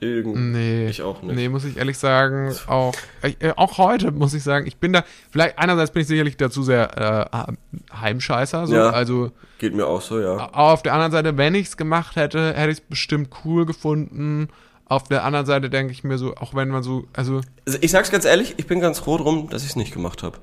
[0.00, 0.88] Irgend Nee.
[0.88, 1.34] Ich auch nicht.
[1.34, 5.04] Nee, muss ich ehrlich sagen, auch, äh, auch heute muss ich sagen, ich bin da,
[5.30, 7.52] vielleicht einerseits bin ich sicherlich dazu sehr äh,
[8.00, 8.90] Heimscheißer, so, Ja.
[8.90, 10.36] also Geht mir auch so, ja.
[10.52, 14.48] auf der anderen Seite, wenn ich es gemacht hätte, hätte ich es bestimmt cool gefunden.
[14.86, 17.90] Auf der anderen Seite denke ich mir so, auch wenn man so, also, Also ich
[17.90, 20.38] sag's ganz ehrlich, ich bin ganz froh drum, dass ich es nicht gemacht habe.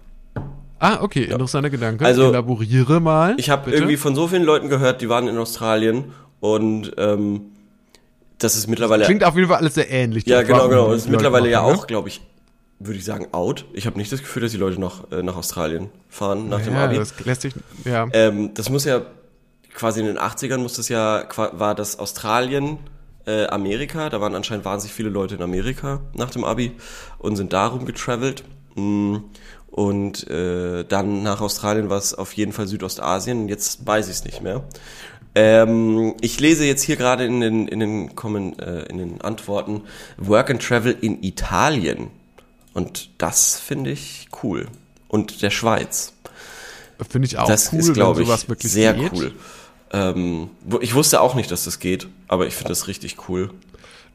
[0.80, 2.06] ah, okay, interessanter Gedanke.
[2.06, 3.34] Also, Elaboriere mal.
[3.38, 7.42] Ich habe irgendwie von so vielen Leuten gehört, die waren in Australien und ähm,
[8.40, 9.06] das ist mittlerweile.
[9.06, 10.26] Klingt auf jeden Fall alles sehr ähnlich.
[10.28, 10.92] ja, genau, genau.
[10.92, 12.22] Das ist mittlerweile ja auch, glaube ich,
[12.80, 13.66] würde ich sagen, out.
[13.74, 16.74] Ich habe nicht das Gefühl, dass die Leute noch äh, nach Australien fahren nach dem
[16.74, 16.98] Ja, Abi.
[16.98, 17.54] das lässt sich,
[17.86, 18.08] ja.
[18.12, 19.02] Ähm, das muss ja
[19.74, 22.78] quasi in den 80ern muss das ja war das Australien
[23.26, 26.74] äh, Amerika, da waren anscheinend wahnsinnig viele Leute in Amerika nach dem Abi
[27.18, 28.44] und sind darum getravelt.
[28.76, 29.18] Mm,
[29.68, 34.24] Und äh, dann nach Australien war es auf jeden Fall Südostasien jetzt weiß ich es
[34.26, 34.64] nicht mehr.
[35.36, 39.82] Ähm, ich lese jetzt hier gerade in den, in, den Kommen, äh, in den Antworten
[40.18, 42.10] Work and Travel in Italien.
[42.74, 44.68] Und das finde ich cool.
[45.08, 46.14] Und der Schweiz.
[47.10, 49.12] Finde ich auch Das cool, ist, glaube ich, sowas wirklich sehr geht.
[49.14, 49.34] cool.
[49.92, 50.50] Ähm,
[50.82, 53.52] ich wusste auch nicht, dass das geht, aber ich finde das richtig cool.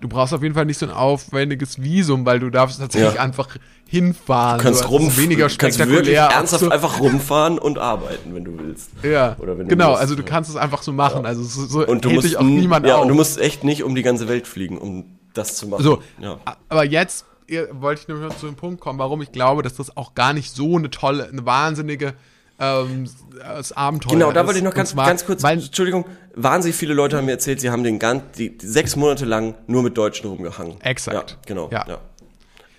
[0.00, 3.20] Du brauchst auf jeden Fall nicht so ein aufwendiges Visum, weil du darfst tatsächlich Ja.
[3.22, 3.48] einfach
[3.86, 4.58] hinfahren.
[4.58, 5.98] Du kannst so, rum, weniger du kannst spektakulär.
[5.98, 8.90] wirklich ernsthaft so, einfach rumfahren und arbeiten, wenn du willst.
[9.02, 10.00] ja, Oder wenn du genau, musst.
[10.00, 11.26] also du kannst es einfach so machen.
[11.26, 13.02] Also so, so Und du musst dich auch niemand ja, auf.
[13.02, 15.82] und du musst echt nicht um die ganze Welt fliegen, um das zu machen.
[15.82, 16.38] So, ja.
[16.68, 17.26] aber jetzt
[17.72, 20.32] wollte ich nur noch zu dem Punkt kommen, warum ich glaube, dass das auch gar
[20.32, 22.14] nicht so eine tolle, eine wahnsinnige
[22.60, 23.08] ähm,
[23.38, 26.04] das Abenteuer Genau, da wollte ich noch ganz, zwar, ganz kurz, Weil, Entschuldigung,
[26.34, 29.54] wahnsinnig viele Leute haben mir erzählt, sie haben den ganz, die, die sechs Monate lang
[29.66, 30.80] nur mit Deutschen rumgehangen.
[30.82, 31.30] Exakt.
[31.32, 31.68] Ja, genau.
[31.72, 31.86] Ja.
[31.88, 31.98] Ja.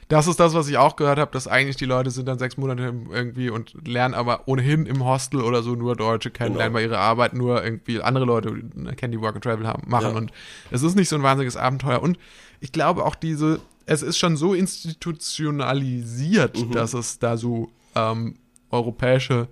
[0.08, 2.58] das ist das, was ich auch gehört habe, dass eigentlich die Leute sind dann sechs
[2.58, 6.60] Monate irgendwie und lernen aber ohnehin im Hostel oder so nur Deutsche kennen, Genau.
[6.60, 8.54] lernen bei ihrer Arbeit nur irgendwie andere Leute
[8.98, 10.18] kennen, die Work and Travel haben, machen Ja.
[10.18, 10.32] und
[10.70, 12.20] es ist nicht so ein wahnsinniges Abenteuer und
[12.60, 16.72] ich glaube auch diese, es ist schon so institutionalisiert, Mhm.
[16.72, 18.36] dass es da so ähm,
[18.70, 19.48] europäische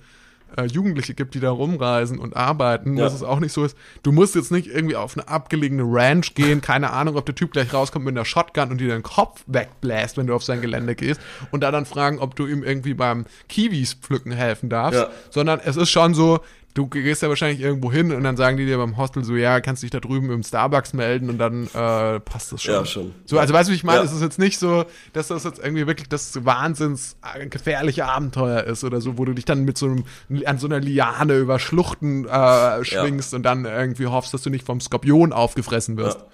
[0.58, 3.04] äh, Jugendliche gibt, die da rumreisen und arbeiten, Ja.
[3.06, 6.34] dass es auch nicht so ist, du musst jetzt nicht irgendwie auf eine abgelegene Ranch
[6.36, 9.44] gehen, keine Ahnung, ob der Typ gleich rauskommt mit einer Shotgun und dir den Kopf
[9.48, 11.20] wegbläst, wenn du auf sein Gelände gehst
[11.52, 15.10] und da dann fragen, ob du ihm irgendwie beim Kiwis pflücken helfen darfst, Ja.
[15.30, 16.40] sondern es ist schon so,
[16.80, 19.60] du gehst ja wahrscheinlich irgendwo hin und dann sagen die dir beim Hostel so, ja,
[19.60, 22.74] kannst dich da drüben im Starbucks melden und dann äh, passt das schon.
[22.74, 23.14] Ja, schon.
[23.26, 24.00] So, also weißt du, wie ich meine?
[24.00, 24.06] Ja.
[24.06, 28.64] Es ist jetzt nicht so, dass das jetzt irgendwie wirklich das wahnsinns äh, gefährliche Abenteuer
[28.64, 30.06] ist oder so, wo du dich dann mit so einem,
[30.46, 34.66] an so einer Liane über Schluchten äh, schwingst und dann irgendwie hoffst, dass du nicht
[34.66, 36.20] vom Skorpion aufgefressen wirst.
[36.20, 36.26] Ja.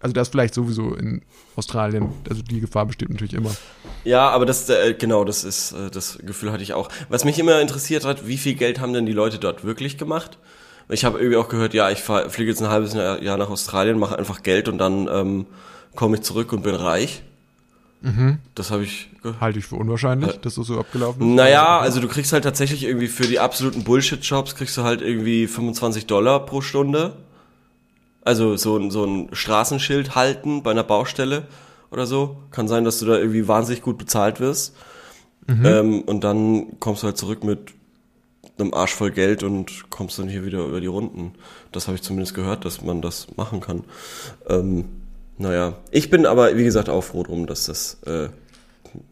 [0.00, 1.22] Also das vielleicht sowieso in
[1.56, 3.50] Australien, also die Gefahr besteht natürlich immer.
[4.04, 6.88] Ja, aber das, äh, genau, das ist, äh, das Gefühl hatte ich auch.
[7.08, 10.38] Was mich immer interessiert hat, wie viel Geld haben denn die Leute dort wirklich gemacht?
[10.88, 13.98] Ich habe irgendwie auch gehört, ja, ich fahr, fliege jetzt ein halbes Jahr nach Australien,
[13.98, 15.46] mache einfach Geld und dann ähm,
[15.94, 17.22] komme ich zurück und bin reich.
[18.00, 18.38] Mhm.
[18.54, 19.10] Das habe ich.
[19.40, 21.34] Halte ich für unwahrscheinlich, Äh, dass das so abgelaufen ist.
[21.34, 25.48] Naja, also du kriegst halt tatsächlich irgendwie für die absoluten Bullshit-Jobs kriegst du halt irgendwie
[25.48, 27.14] 25 Dollar pro Stunde.
[28.28, 31.46] Also so, ein- so ein Straßenschild halten bei einer Baustelle
[31.90, 32.36] oder so.
[32.50, 34.74] Kann sein, dass du da irgendwie wahnsinnig gut bezahlt wirst.
[35.48, 37.72] Ähm, und dann kommst du halt zurück mit
[38.58, 41.32] einem Arsch voll Geld und kommst dann hier wieder über die Runden.
[41.72, 43.84] Das habe ich zumindest gehört, dass man das machen kann.
[44.48, 44.84] Ähm,
[45.38, 48.28] naja, ich bin aber, wie gesagt, auch froh drum, dass das äh,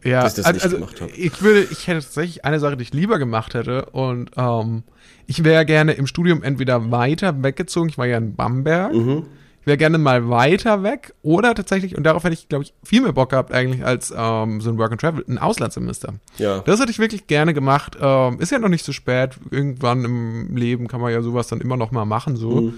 [0.03, 1.11] ja, dass ich das also, nicht also gemacht habe.
[1.11, 4.83] ich würde, ich hätte tatsächlich eine Sache, die ich lieber gemacht hätte und ähm,
[5.25, 9.25] ich wäre gerne im Studium entweder weiter weggezogen, ich war ja in Bamberg, Mhm.
[9.61, 13.01] ich wäre gerne mal weiter weg oder tatsächlich, und darauf hätte ich, glaube ich, viel
[13.01, 16.13] mehr Bock gehabt eigentlich als ähm, so ein Work and Travel, ein Auslandssemester.
[16.37, 16.59] Ja.
[16.59, 17.97] Das hätte ich wirklich gerne gemacht.
[17.99, 19.31] Ähm, ist ja noch nicht so spät.
[19.51, 22.61] Irgendwann im Leben kann man ja sowas dann immer noch mal machen, so.
[22.61, 22.73] Mhm.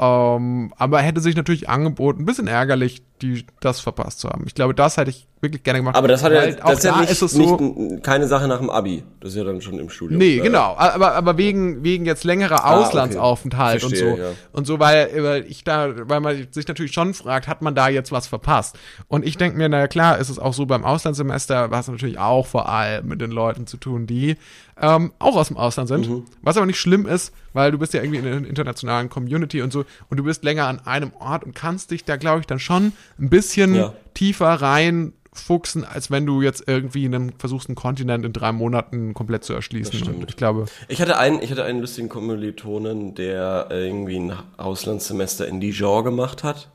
[0.00, 4.44] Ähm, aber hätte sich natürlich angeboten, ein bisschen ärgerlich, die, das verpasst zu haben.
[4.46, 5.94] Ich glaube, das hätte ich wirklich gerne gemacht.
[5.96, 8.02] Aber das hat ja, Weil auch das ist ja da nicht, ist es so, nicht
[8.02, 9.04] keine Sache nach dem Abi.
[9.20, 10.18] Das ist ja dann schon im Studium.
[10.18, 10.74] Nee, Ja, genau.
[10.76, 12.86] Aber, aber wegen, wegen jetzt längerer Ah, okay.
[12.86, 14.22] Auslandsaufenthalt und Verstehe, so.
[14.22, 14.28] ja.
[14.52, 17.88] Und so, weil, weil ich da, weil man sich natürlich schon fragt, hat man da
[17.88, 18.76] jetzt was verpasst?
[19.06, 22.46] Und ich denke mir, naja klar, ist es auch so beim Auslandssemester, was natürlich auch
[22.46, 24.36] vor allem mit den Leuten zu tun, die
[24.80, 26.08] ähm, auch aus dem Ausland sind.
[26.08, 26.24] Mhm.
[26.42, 29.72] Was aber nicht schlimm ist, weil du bist ja irgendwie in einer internationalen Community und
[29.72, 32.58] so und du bist länger an einem Ort und kannst dich da, glaube ich, dann
[32.60, 33.92] schon ein bisschen Ja.
[34.14, 39.44] tiefer reinfuchsen, als wenn du jetzt irgendwie einen, versuchst, einen Kontinent in drei Monaten komplett
[39.44, 40.24] zu erschließen.
[40.26, 45.60] Ich glaube, Ich hatte einen, ich hatte einen lustigen Kommilitonen, der irgendwie ein Auslandssemester in
[45.60, 46.68] Dijon gemacht hat.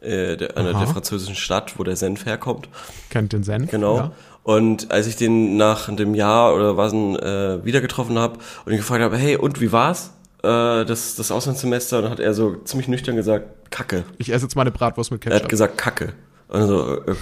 [0.00, 2.68] Äh, der, einer der französischen Stadt, wo der Senf herkommt.
[3.10, 3.70] kennt den Senf.
[3.70, 3.96] Genau.
[3.96, 4.12] Ja.
[4.44, 8.78] Und als ich den nach dem Jahr oder was äh, wieder getroffen habe und ihn
[8.78, 10.12] gefragt habe, hey, und wie war's?
[10.44, 14.04] Äh, das, das Auslandssemester, dann hat er so ziemlich nüchtern gesagt, Kacke.
[14.18, 15.48] Ich esse jetzt meine Bratwurst mit Er hat Ketchup.
[15.50, 16.12] gesagt, Kacke.
[16.48, 17.14] Und so, äh,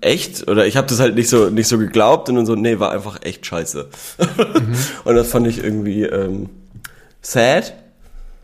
[0.00, 0.48] echt?
[0.48, 2.90] Oder ich habe das halt nicht so nicht so geglaubt und dann so, nee, war
[2.90, 3.88] einfach echt scheiße.
[4.18, 4.74] Mhm.
[5.04, 6.48] und das fand ich irgendwie ähm,
[7.20, 7.74] sad.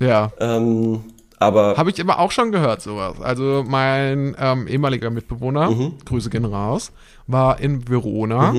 [0.01, 0.31] Ja.
[0.39, 1.01] Ähm,
[1.41, 3.21] aber Habe ich aber auch schon gehört, sowas.
[3.21, 5.95] Also mein ähm, ehemaliger Mitbewohner, Mhm.
[6.05, 6.93] Grüße gehen raus,
[7.27, 8.55] war in Verona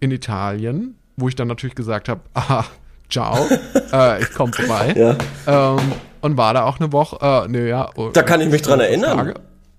[0.00, 2.64] in Italien, wo ich dann natürlich gesagt habe, aha,
[3.08, 3.46] ciao,
[3.92, 4.94] äh, ich komme vorbei.
[4.96, 5.16] ja,
[5.76, 5.92] Ähm,
[6.22, 7.90] und war da auch eine Woche, äh, ne, ja.
[8.14, 9.18] da kann ich mich dran erinnern.
[9.18, 9.34] Tage.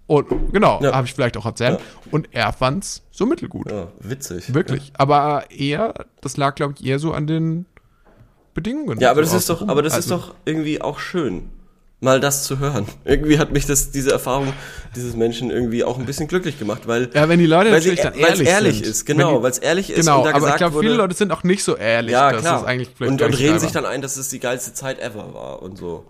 [0.05, 0.93] Und genau, Ja.
[0.93, 1.79] habe ich vielleicht auch erzählt.
[2.11, 3.71] Und er fand's so mittelgut.
[3.71, 4.53] Ja, witzig.
[4.53, 4.91] Wirklich.
[4.97, 7.65] Aber eher, das lag, glaube ich, eher so an den
[8.53, 8.99] Bedingungen.
[8.99, 11.49] Ja, aber so das ist doch, aber das ist Also, doch irgendwie auch schön,
[12.01, 12.85] mal das zu hören.
[13.05, 14.51] Irgendwie hat mich das, diese Erfahrung
[14.95, 18.01] dieses Menschen irgendwie auch ein bisschen glücklich gemacht, weil Ja, wenn die Leute weil natürlich
[18.01, 18.87] dann weil es ehrlich, ehrlich sind.
[18.87, 21.31] ist, genau, weil es ehrlich ist Genau, und da aber ich glaube, viele Leute sind
[21.31, 23.85] auch nicht so ehrlich, ja dass klar, es eigentlich vielleicht und, und reden sich dann
[23.85, 26.05] ein, dass es die geilste Zeit ever war und so.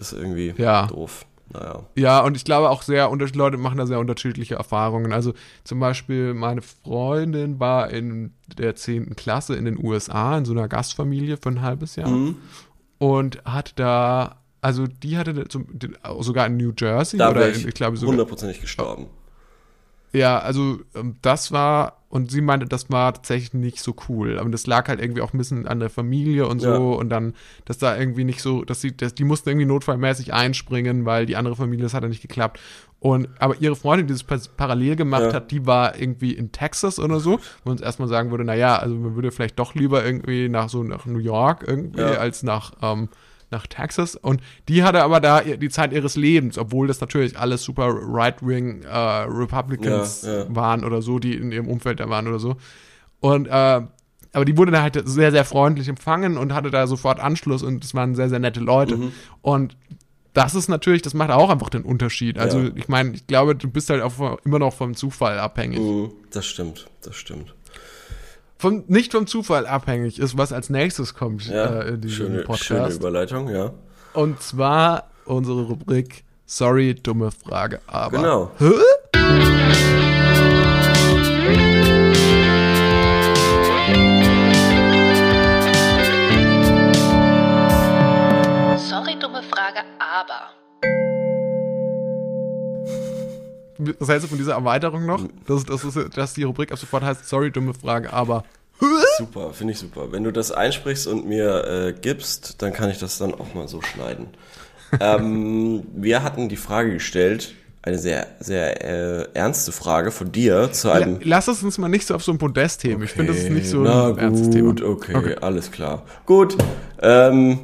[0.00, 0.86] Das ist irgendwie Ja.
[0.86, 1.26] doof.
[1.52, 1.84] Naja.
[1.96, 5.12] Ja, und ich glaube auch sehr, Leute machen da sehr unterschiedliche Erfahrungen.
[5.12, 5.34] Also
[5.64, 9.14] zum Beispiel meine Freundin war in der 10.
[9.16, 12.36] Klasse in den USA in so einer Gastfamilie für ein halbes Jahr Mhm.
[12.98, 15.66] und hat da, also die hatte zum,
[16.20, 19.06] sogar in New Jersey Da oder wäre in, ich, ich glaube sogar hundertprozentig gestorben.
[20.12, 24.38] Ja, also ähm, das war, und sie meinte, das war tatsächlich nicht so cool.
[24.40, 26.68] Aber das lag halt irgendwie auch ein bisschen an der Familie und so.
[26.68, 26.76] Ja.
[26.98, 27.34] Und dann,
[27.64, 31.36] dass da irgendwie nicht so, dass sie, dass, die mussten irgendwie notfallmäßig einspringen, weil die
[31.36, 32.58] andere Familie, das hat ja nicht geklappt.
[32.98, 35.32] Und, aber ihre Freundin, die das pa- parallel gemacht Ja.
[35.34, 38.96] hat, die war irgendwie in Texas oder so, wo uns erstmal sagen würde, naja, also
[38.96, 42.14] man würde vielleicht doch lieber irgendwie nach so nach New York irgendwie Ja.
[42.14, 43.08] als nach, ähm,
[43.50, 44.14] nach Texas.
[44.16, 48.82] Und die hatte aber da die Zeit ihres Lebens, obwohl das natürlich alles super right-wing
[48.82, 50.46] äh, Republicans Ja, ja.
[50.54, 52.56] waren oder so, die in ihrem Umfeld da waren oder so.
[53.20, 53.80] Und äh,
[54.32, 57.84] aber die wurde dann halt sehr, sehr freundlich empfangen und hatte da sofort Anschluss und
[57.84, 58.96] es waren sehr, sehr nette Leute.
[58.96, 59.12] Mhm.
[59.42, 59.76] Und
[60.34, 62.38] das ist natürlich, das macht auch einfach den Unterschied.
[62.38, 62.70] Also Ja.
[62.76, 65.80] ich meine, ich glaube, du bist halt auch immer noch vom Zufall abhängig.
[65.80, 67.52] Mhm, Das stimmt, das stimmt.
[68.60, 72.30] Vom, nicht vom Zufall abhängig ist, was als nächstes kommt Ja, äh, in diesem schöne,
[72.30, 72.98] schöne Podcast.
[72.98, 73.72] Überleitung, ja.
[74.12, 78.18] Und zwar unsere Rubrik Sorry, dumme Frage, aber.
[78.18, 78.50] Genau.
[78.58, 78.66] Hä?
[88.76, 90.59] Sorry, dumme Frage, aber.
[93.98, 95.26] Was hältst du von dieser Erweiterung noch?
[95.46, 98.44] Dass, dass, es- dass die Rubrik ab sofort heißt Sorry, dumme Frage, aber.
[99.18, 100.10] Super, finde ich super.
[100.10, 103.68] Wenn du das einsprichst und mir äh, gibst, dann kann ich das dann auch mal
[103.68, 104.28] so schneiden.
[105.00, 110.90] ähm, wir hatten die Frage gestellt, eine sehr, sehr äh, ernste Frage von dir zu
[110.90, 111.18] einem.
[111.22, 113.02] Lass es uns mal nicht so auf so ein Podest heben.
[113.02, 114.68] Ich finde, das ist nicht so ein ernstes Thema.
[114.68, 116.02] gut, okay, alles klar.
[116.26, 116.56] Gut,
[117.02, 117.60] ähm,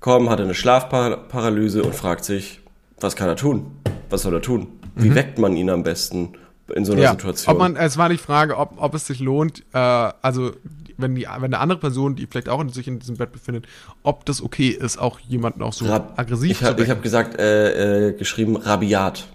[0.00, 2.60] Korben hatte eine Schlafparalyse und fragt sich,
[3.00, 3.70] was kann er tun?
[4.10, 4.68] Was soll er tun?
[4.98, 6.34] Wie weckt man ihn am besten
[6.74, 7.04] in so einer Mhm.
[7.04, 7.52] Ja, Situation?
[7.54, 10.52] ob man, es war die Frage, ob, ob es sich lohnt, äh, also
[10.98, 13.66] wenn die, wenn eine andere Person, die vielleicht auch in, sich in diesem Bett befindet,
[14.02, 16.90] ob das okay ist, auch jemanden auch so Rab- aggressiv ich zu hab, ich wecken.
[16.90, 19.28] habe gesagt, äh, äh, geschrieben rabiat.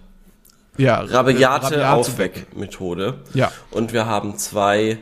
[0.78, 2.11] ja, Rabiate rabiat zu.
[2.11, 3.20] Aufweckmethode.
[3.34, 3.51] Ja.
[3.72, 4.97] Und wir haben zwei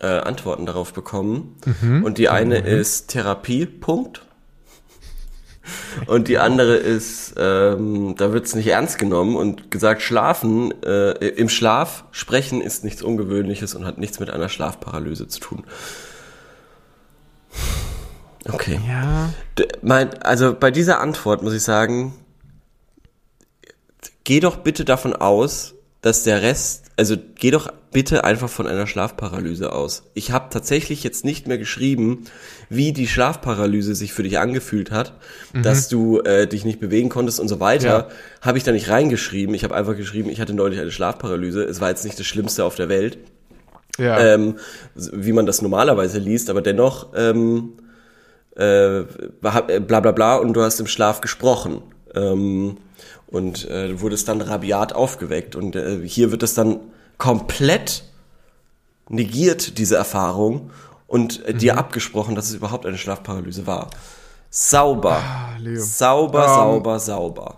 [0.00, 1.56] äh, Antworten darauf bekommen.
[1.80, 2.04] Mhm.
[2.04, 4.22] Und die eine ist Therapie, Punkt.
[6.06, 11.48] Und die andere ist, ähm, da wird's nicht ernst genommen und gesagt, schlafen, äh, im
[11.48, 15.64] Schlaf sprechen ist nichts Ungewöhnliches und hat nichts mit einer Schlafparalyse zu tun.
[18.46, 18.80] Okay.
[18.86, 22.14] Ja, D- Mein, also bei dieser Antwort muss ich sagen,
[24.24, 28.86] geh doch bitte davon aus, dass der Rest, also geh doch bitte einfach von einer
[28.86, 30.02] Schlafparalyse aus.
[30.12, 32.24] Ich habe tatsächlich jetzt nicht mehr geschrieben,
[32.68, 35.14] wie die Schlafparalyse sich für dich angefühlt hat,
[35.54, 37.88] dass du äh, dich nicht bewegen konntest und so weiter.
[37.88, 38.08] Ja.
[38.42, 39.54] Habe ich da nicht reingeschrieben.
[39.54, 41.64] Ich habe einfach geschrieben, ich hatte neulich eine Schlafparalyse.
[41.64, 43.16] Es war jetzt nicht das Schlimmste auf der Welt
[43.98, 44.18] ja.
[44.18, 44.56] ähm,
[44.94, 47.74] wie man das normalerweise liest, aber dennoch ähm,
[48.56, 49.04] äh, äh,
[49.40, 49.60] bla
[50.00, 51.82] bla bla und du hast im Schlaf gesprochen.
[52.14, 52.76] Ähm,
[53.26, 55.56] und äh, du wurdest dann rabiat aufgeweckt.
[55.56, 56.78] Und äh, hier wird es dann
[57.18, 58.04] komplett
[59.08, 60.70] negiert, diese Erfahrung,
[61.06, 61.58] und äh, Mhm.
[61.58, 63.90] dir abgesprochen, dass es überhaupt eine Schlafparalyse war.
[64.50, 65.16] Sauber.
[65.22, 65.56] Ah.
[65.76, 67.56] Sauber, Ähm, sauber, sauber.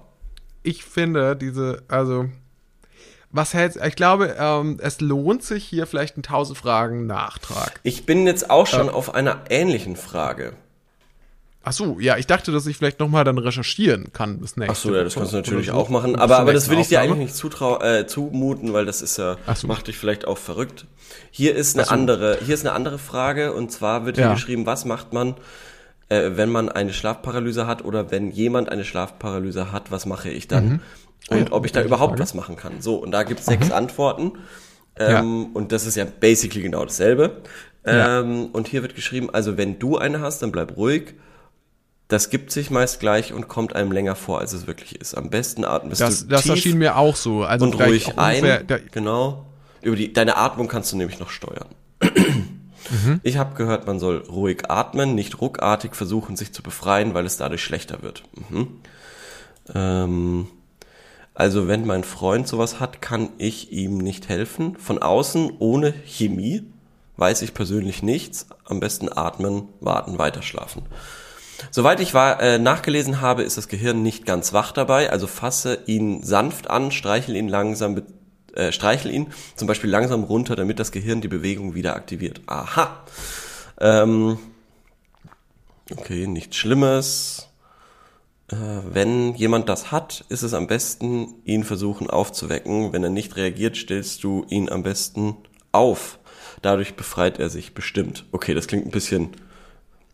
[0.62, 2.26] ich finde diese, also,
[3.30, 7.80] was hältst, ich glaube, ähm, es lohnt sich hier vielleicht ein 1000 Fragen Nachtrag.
[7.82, 10.54] Ich bin jetzt auch schon auf einer ähnlichen Frage.
[11.68, 14.76] Ach so, ja, ich dachte, dass ich vielleicht nochmal dann recherchieren kann bis nächste Ach
[14.76, 15.72] so, ja, das kannst du natürlich so.
[15.72, 16.14] auch machen.
[16.14, 17.14] Aber, aber das will ich dir Aufnahme.
[17.16, 19.66] eigentlich nicht zutrau äh, zumuten, weil das ist ja, so.
[19.66, 20.86] macht dich vielleicht auch verrückt.
[21.32, 24.32] Hier ist eine andere, hier ist eine andere Frage und zwar wird hier Ja.
[24.34, 25.34] geschrieben, was macht man,
[26.08, 30.46] äh, wenn man eine Schlafparalyse hat oder wenn jemand eine Schlafparalyse hat, was mache ich
[30.46, 30.64] dann?
[30.68, 30.80] Mhm.
[31.30, 32.22] und Ja, ob ich da überhaupt Frage.
[32.22, 32.80] was machen kann.
[32.80, 34.32] So, und da gibt es sechs Antworten.
[34.98, 37.42] Ähm, Und das ist ja basically genau dasselbe.
[37.84, 41.14] Ähm, Und hier wird geschrieben, also wenn du eine hast, dann bleib ruhig.
[42.08, 45.14] Das gibt sich meist gleich und kommt einem länger vor, als es wirklich ist.
[45.16, 47.42] Am besten atmest Das, du das tief erschien mir auch so.
[47.42, 48.66] Also und ruhig ungefähr- ein.
[48.68, 49.46] da- genau.
[49.82, 51.66] Über die, deine Atmung kannst du nämlich noch steuern.
[52.00, 53.20] Mhm.
[53.24, 57.36] Ich habe gehört, man soll ruhig atmen, nicht ruckartig versuchen, sich zu befreien, weil es
[57.36, 58.22] dadurch schlechter wird.
[58.50, 58.68] Mhm.
[59.74, 60.46] Ähm,
[61.34, 64.76] also wenn mein Freund sowas hat, kann ich ihm nicht helfen.
[64.78, 66.62] Von außen ohne Chemie
[67.16, 68.46] weiß ich persönlich nichts.
[68.64, 70.82] Am besten atmen, warten, weiterschlafen.
[71.70, 75.10] Soweit ich war, äh, nachgelesen habe, ist das Gehirn nicht ganz wach dabei.
[75.10, 78.02] Also fasse ihn sanft an, streichel ihn langsam,
[78.54, 82.40] äh, streichel ihn zum Beispiel langsam runter, damit das Gehirn die Bewegung wieder aktiviert.
[82.46, 83.04] Aha.
[83.80, 84.38] Ähm,
[85.90, 87.48] okay, nichts Schlimmes.
[88.48, 88.56] Äh,
[88.90, 92.92] wenn jemand das hat, ist es am besten, ihn versuchen aufzuwecken.
[92.92, 95.36] Wenn er nicht reagiert, stellst du ihn am besten
[95.72, 96.18] auf.
[96.62, 98.24] Dadurch befreit er sich bestimmt.
[98.32, 99.30] Okay, das klingt ein bisschen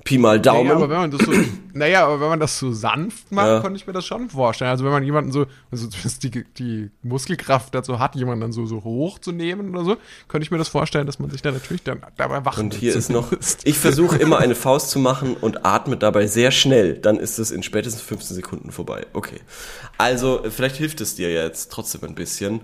[0.05, 0.65] Pi mal Daumen.
[0.69, 1.33] Naja, aber wenn man das so,
[1.75, 3.61] naja, aber wenn man das so sanft macht, Ja.
[3.61, 4.71] konnte ich mir das schon vorstellen.
[4.71, 5.89] Also wenn man jemanden so, also
[6.23, 9.97] die, die Muskelkraft dazu hat, jemanden dann so, so hoch zu nehmen oder so,
[10.29, 12.95] könnte ich mir das vorstellen, dass man sich dann natürlich dann dabei wach Und hier
[12.95, 13.33] ist noch,
[13.65, 16.95] ich versuche immer eine Faust zu machen und atme dabei sehr schnell.
[16.99, 19.07] Dann ist es in spätestens 15 Sekunden vorbei.
[19.13, 19.41] Okay.
[19.99, 22.61] Also, äh, vielleicht hilft es dir jetzt trotzdem ein bisschen.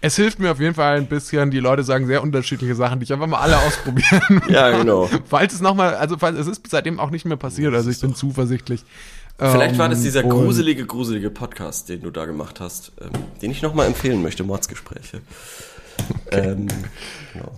[0.00, 1.50] Es hilft mir auf jeden Fall ein bisschen.
[1.50, 4.42] Die Leute sagen sehr unterschiedliche Sachen, die ich einfach mal alle ausprobieren.
[4.48, 5.08] Ja, genau.
[5.26, 8.14] falls es nochmal, also falls, es ist seitdem auch nicht mehr passiert, also ich bin
[8.14, 8.84] zuversichtlich.
[9.38, 13.10] Vielleicht war das Ähm, dieser und- gruselige, gruselige Podcast, den du da gemacht hast, ähm,
[13.42, 15.22] den ich nochmal empfehlen möchte, Mordsgespräche.
[16.30, 16.68] Ähm,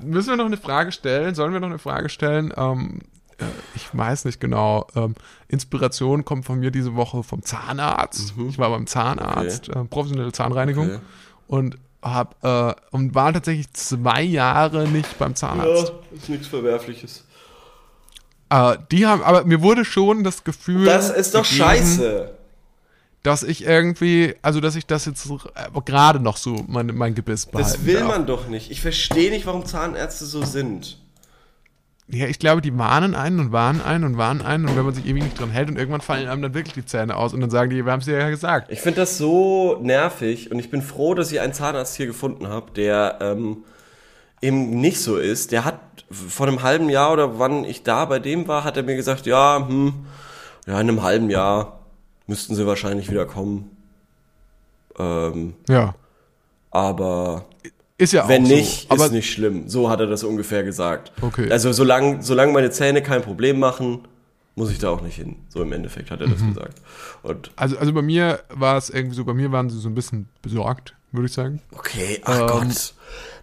[0.03, 1.35] Müssen wir noch eine Frage stellen?
[1.35, 2.53] Sollen wir noch eine Frage stellen?
[2.57, 3.01] Ähm,
[3.39, 4.87] äh, ich weiß nicht genau.
[4.95, 5.15] Ähm,
[5.49, 8.35] Inspiration kommt von mir diese Woche vom Zahnarzt.
[8.49, 10.93] Ich war beim Zahnarzt, äh, professionelle Zahnreinigung Mhm.
[10.95, 11.03] Okay.
[11.49, 15.93] und hab äh, und war tatsächlich zwei Jahre nicht beim Zahnarzt.
[16.15, 17.25] ist nichts Verwerfliches.
[18.51, 22.31] Äh, die haben, aber mir wurde schon das Gefühl, Das ist doch gegeben, scheiße.
[23.25, 27.47] dass ich irgendwie, also dass ich das jetzt äh, gerade noch so mein, mein Gebiss
[27.47, 28.09] behalten Das will darf.
[28.09, 28.71] man doch nicht.
[28.71, 30.99] Ich verstehe nicht, warum Zahnärzte so sind.
[32.09, 34.95] Ja, ich glaube, die warnen einen und warnen einen und warnen einen und wenn man
[34.95, 37.41] sich ewig nicht dran hält und irgendwann fallen einem dann wirklich die Zähne aus und
[37.41, 38.71] dann sagen die, wir haben es dir ja gesagt.
[38.71, 42.47] Ich finde das so nervig und ich bin froh, dass ich einen Zahnarzt hier gefunden
[42.47, 43.65] habe, der ähm,
[44.41, 45.51] eben nicht so ist.
[45.51, 48.85] Der hat vor einem halben Jahr oder wann ich da bei dem war, hat er
[48.85, 50.07] mir gesagt, ja, hm,
[50.67, 51.81] ja, in einem halben Jahr
[52.29, 53.71] müssten sie wahrscheinlich wieder kommen.
[54.97, 55.95] Ähm, Ja.
[56.71, 57.47] aber
[57.99, 58.91] Ist ja wenn auch nicht, so.
[58.95, 59.69] Aber ist nicht schlimm.
[59.69, 61.13] So hat er das ungefähr gesagt.
[61.23, 61.51] Okay.
[61.51, 64.07] Also solange, solange meine Zähne kein Problem machen,
[64.55, 65.37] muss ich da auch nicht hin.
[65.49, 66.33] So im Endeffekt hat er Mhm.
[66.33, 66.79] das gesagt.
[67.23, 69.95] Und also, also bei mir war es irgendwie so, bei mir waren sie so ein
[69.95, 71.61] bisschen besorgt, würde ich sagen.
[71.73, 72.95] Okay, ach Ähm, Gott.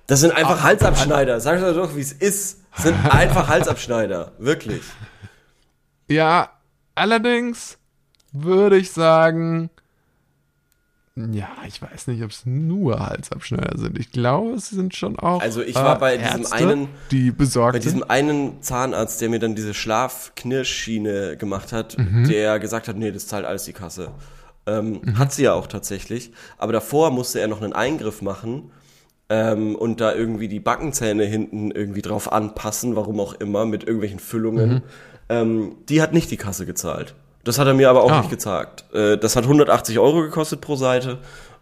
[0.08, 1.39] Das sind einfach Halsabschneider.
[1.39, 2.60] Sag doch doch, wie es ist.
[2.76, 4.34] Das sind einfach Halsabschneider.
[4.38, 4.82] Wirklich.
[6.08, 6.49] Ja,
[6.95, 7.78] allerdings
[8.32, 9.70] würde ich sagen,
[11.16, 13.99] ja, ich weiß nicht, ob es nur Halsabschneider sind.
[13.99, 15.41] Ich glaube, es sind schon auch.
[15.41, 19.30] Also ich war äh, bei diesem Ärzte, einen- die besorgt Bei diesem einen Zahnarzt, der
[19.30, 22.28] mir dann diese Schlafknirschschiene gemacht hat, Mhm.
[22.28, 24.09] der gesagt hat, nee, das zahlt alles die Kasse.
[24.66, 26.32] Ähm, Hat sie ja auch tatsächlich.
[26.57, 28.72] Aber davor musste er noch einen Eingriff machen
[29.30, 34.20] ähm, und da irgendwie die Backenzähne hinten irgendwie drauf anpassen, warum auch immer, mit irgendwelchen
[34.20, 34.70] Füllungen.
[34.76, 34.82] Mhm.
[35.30, 37.16] Ähm, die hat nicht die Kasse gezahlt.
[37.44, 38.20] Das hat er mir aber auch Ah.
[38.20, 38.86] nicht gesagt.
[38.94, 41.18] Äh, das hat 180 Euro gekostet pro Seite.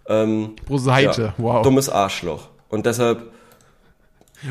[0.08, 1.62] Ähm, Pro Seite, ja, wow.
[1.64, 2.48] Dummes Arschloch.
[2.70, 3.22] Und deshalb,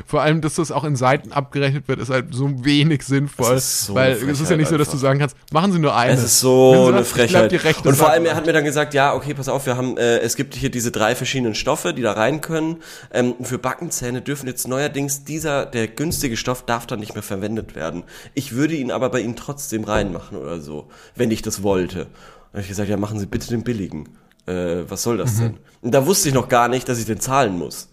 [0.07, 3.59] Vor allem, dass das auch in Seiten abgerechnet wird, ist halt so wenig sinnvoll.
[3.59, 6.13] So weil es ist ja nicht so, dass du sagen kannst, machen Sie nur eine.
[6.13, 7.53] Es ist so eine Frechheit.
[7.85, 10.19] und vor allem, er hat mir dann gesagt, ja, okay, pass auf, wir haben, äh,
[10.19, 12.77] es gibt hier diese drei verschiedenen Stoffe, die da rein können.
[13.13, 17.75] Ähm, für Backenzähne dürfen jetzt neuerdings dieser, der günstige Stoff darf dann nicht mehr verwendet
[17.75, 18.05] werden.
[18.35, 21.99] Ich würde ihn aber bei Ihnen trotzdem reinmachen oder so, wenn ich das wollte.
[22.05, 24.09] Dann habe ich gesagt, ja, machen Sie bitte den billigen.
[24.47, 25.19] Äh, was soll Mhm.
[25.19, 25.57] das denn?
[25.83, 27.89] Und da wusste ich noch gar nicht, dass ich den zahlen muss.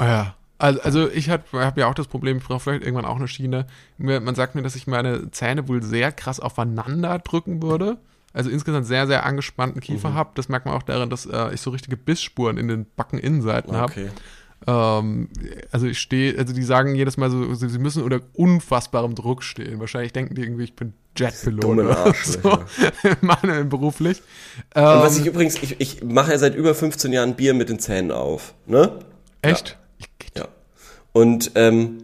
[0.00, 0.34] Ja.
[0.58, 3.28] Also, also ich habe hab ja auch das Problem, ich brauche vielleicht irgendwann auch eine
[3.28, 3.66] Schiene.
[3.96, 7.98] Mir, man sagt mir, dass ich meine Zähne wohl sehr krass aufeinander drücken würde.
[8.32, 9.82] Also insgesamt sehr, sehr angespannten Mhm.
[9.82, 10.34] Kiefer hab.
[10.34, 13.92] Das merkt man auch daran, dass äh, ich so richtige Bissspuren in den Backeninnenseiten habe.
[13.92, 14.08] Okay.
[14.66, 15.28] Ähm,
[15.70, 19.78] also ich stehe, also die sagen jedes Mal so, sie müssen unter unfassbarem Druck stehen.
[19.80, 22.00] Wahrscheinlich denken die irgendwie, ich bin Jetpilot oder so.
[22.00, 22.66] Arschlöcher.
[23.20, 24.22] Meine beruflich.
[24.74, 27.68] Und Ähm, was ich übrigens, ich, ich mache ja seit über 15 Jahren Bier mit
[27.68, 28.98] den Zähnen auf, ne?
[29.42, 29.70] echt?
[29.70, 29.74] Ja.
[31.18, 31.98] Und, ähm,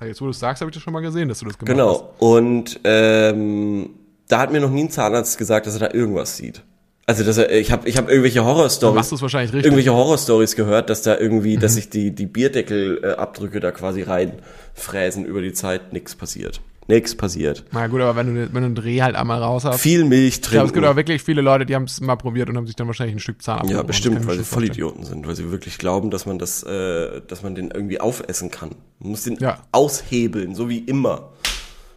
[0.00, 0.06] Ja.
[0.06, 1.78] Jetzt, wo du es sagst, habe ich das schon mal gesehen, dass du das gemacht
[1.78, 1.98] hast.
[2.18, 2.36] Genau.
[2.36, 3.90] Und ähm,
[4.28, 6.62] da hat mir noch nie ein Zahnarzt gesagt, dass er da irgendwas sieht.
[7.06, 9.64] Also das, ich habe ich hab irgendwelche machst Horror-Stories, wahrscheinlich richtig.
[9.64, 11.76] irgendwelche Horror-Stories gehört, dass da irgendwie, dass Mhm.
[11.76, 16.60] sich die, die Bierdeckelabdrücke da quasi reinfräsen über die Zeit, nix passiert.
[16.88, 17.64] Nix passiert.
[17.70, 19.80] Na gut, aber wenn du, wenn du einen Dreh halt einmal raus hast.
[19.80, 20.84] Viel Milch ich glaube, es gibt trinken.
[20.86, 23.20] aber wirklich viele Leute, die haben es mal probiert und haben sich dann wahrscheinlich ein
[23.20, 24.44] Stück Zahn Ja, bestimmt, weil sie.
[24.44, 28.50] Vollidioten sind, weil sie wirklich glauben, dass man das, äh, dass man den irgendwie aufessen
[28.50, 28.70] kann.
[29.00, 29.58] Man muss den Ja.
[29.70, 31.28] aushebeln, so wie immer.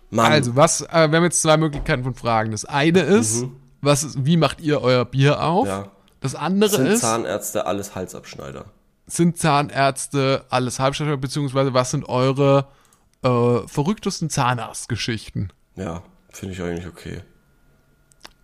[0.10, 0.30] Mann.
[0.30, 2.52] Also, was, äh, wir haben jetzt zwei Möglichkeiten von Fragen.
[2.52, 3.46] Das eine ist,
[3.82, 5.64] was ist, wie macht ihr euer Bier auf?
[5.64, 5.70] Mhm.
[5.72, 5.88] Ja.
[6.20, 8.66] Das andere sind ist, Zahnärzte alles Halsabschneider?
[9.08, 12.68] sind Zahnärzte alles Halbstadter, beziehungsweise was sind eure
[13.24, 15.52] äh, verrücktesten Zahnarztgeschichten?
[15.76, 17.22] Ja, finde ich eigentlich okay.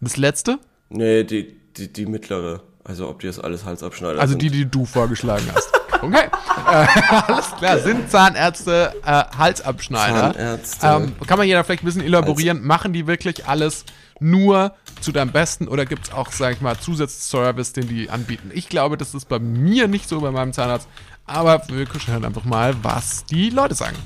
[0.01, 0.59] Das letzte?
[0.89, 2.61] Nee, die, die, die mittlere.
[2.83, 4.41] Also ob die das alles Halsabschneider Also sind.
[4.41, 5.71] die, die du vorgeschlagen hast.
[5.99, 6.27] Okay.
[6.67, 6.85] äh,
[7.27, 7.79] alles klar.
[7.79, 10.33] Sind Zahnärzte äh, Halsabschneider?
[10.33, 10.85] Zahnärzte.
[10.85, 12.63] Ähm, kann man hier da vielleicht ein bisschen elaborieren?
[12.63, 13.83] Machen die wirklich alles
[14.19, 18.51] nur zu deinem Besten oder gibt es auch, sag ich mal, Zusatzservice, den die anbieten?
[18.53, 20.87] Ich glaube, das ist bei mir nicht so bei meinem Zahnarzt.
[21.25, 23.97] Aber wir hören einfach mal, was die Leute sagen.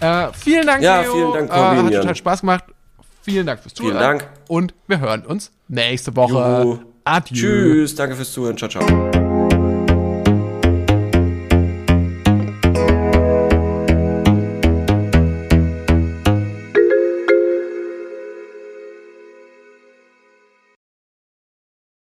[0.00, 1.12] Äh, vielen Dank, Ja, Leo.
[1.12, 2.00] vielen Dank, äh, Hat Corbinian.
[2.02, 2.64] total Spaß gemacht.
[3.22, 3.98] Vielen Dank fürs Zuhören.
[3.98, 4.26] Dank.
[4.48, 6.62] Und wir hören uns nächste Woche.
[6.62, 6.78] Juhu.
[7.04, 7.34] Adieu.
[7.36, 8.56] Tschüss, danke fürs Zuhören.
[8.56, 9.07] Ciao, ciao.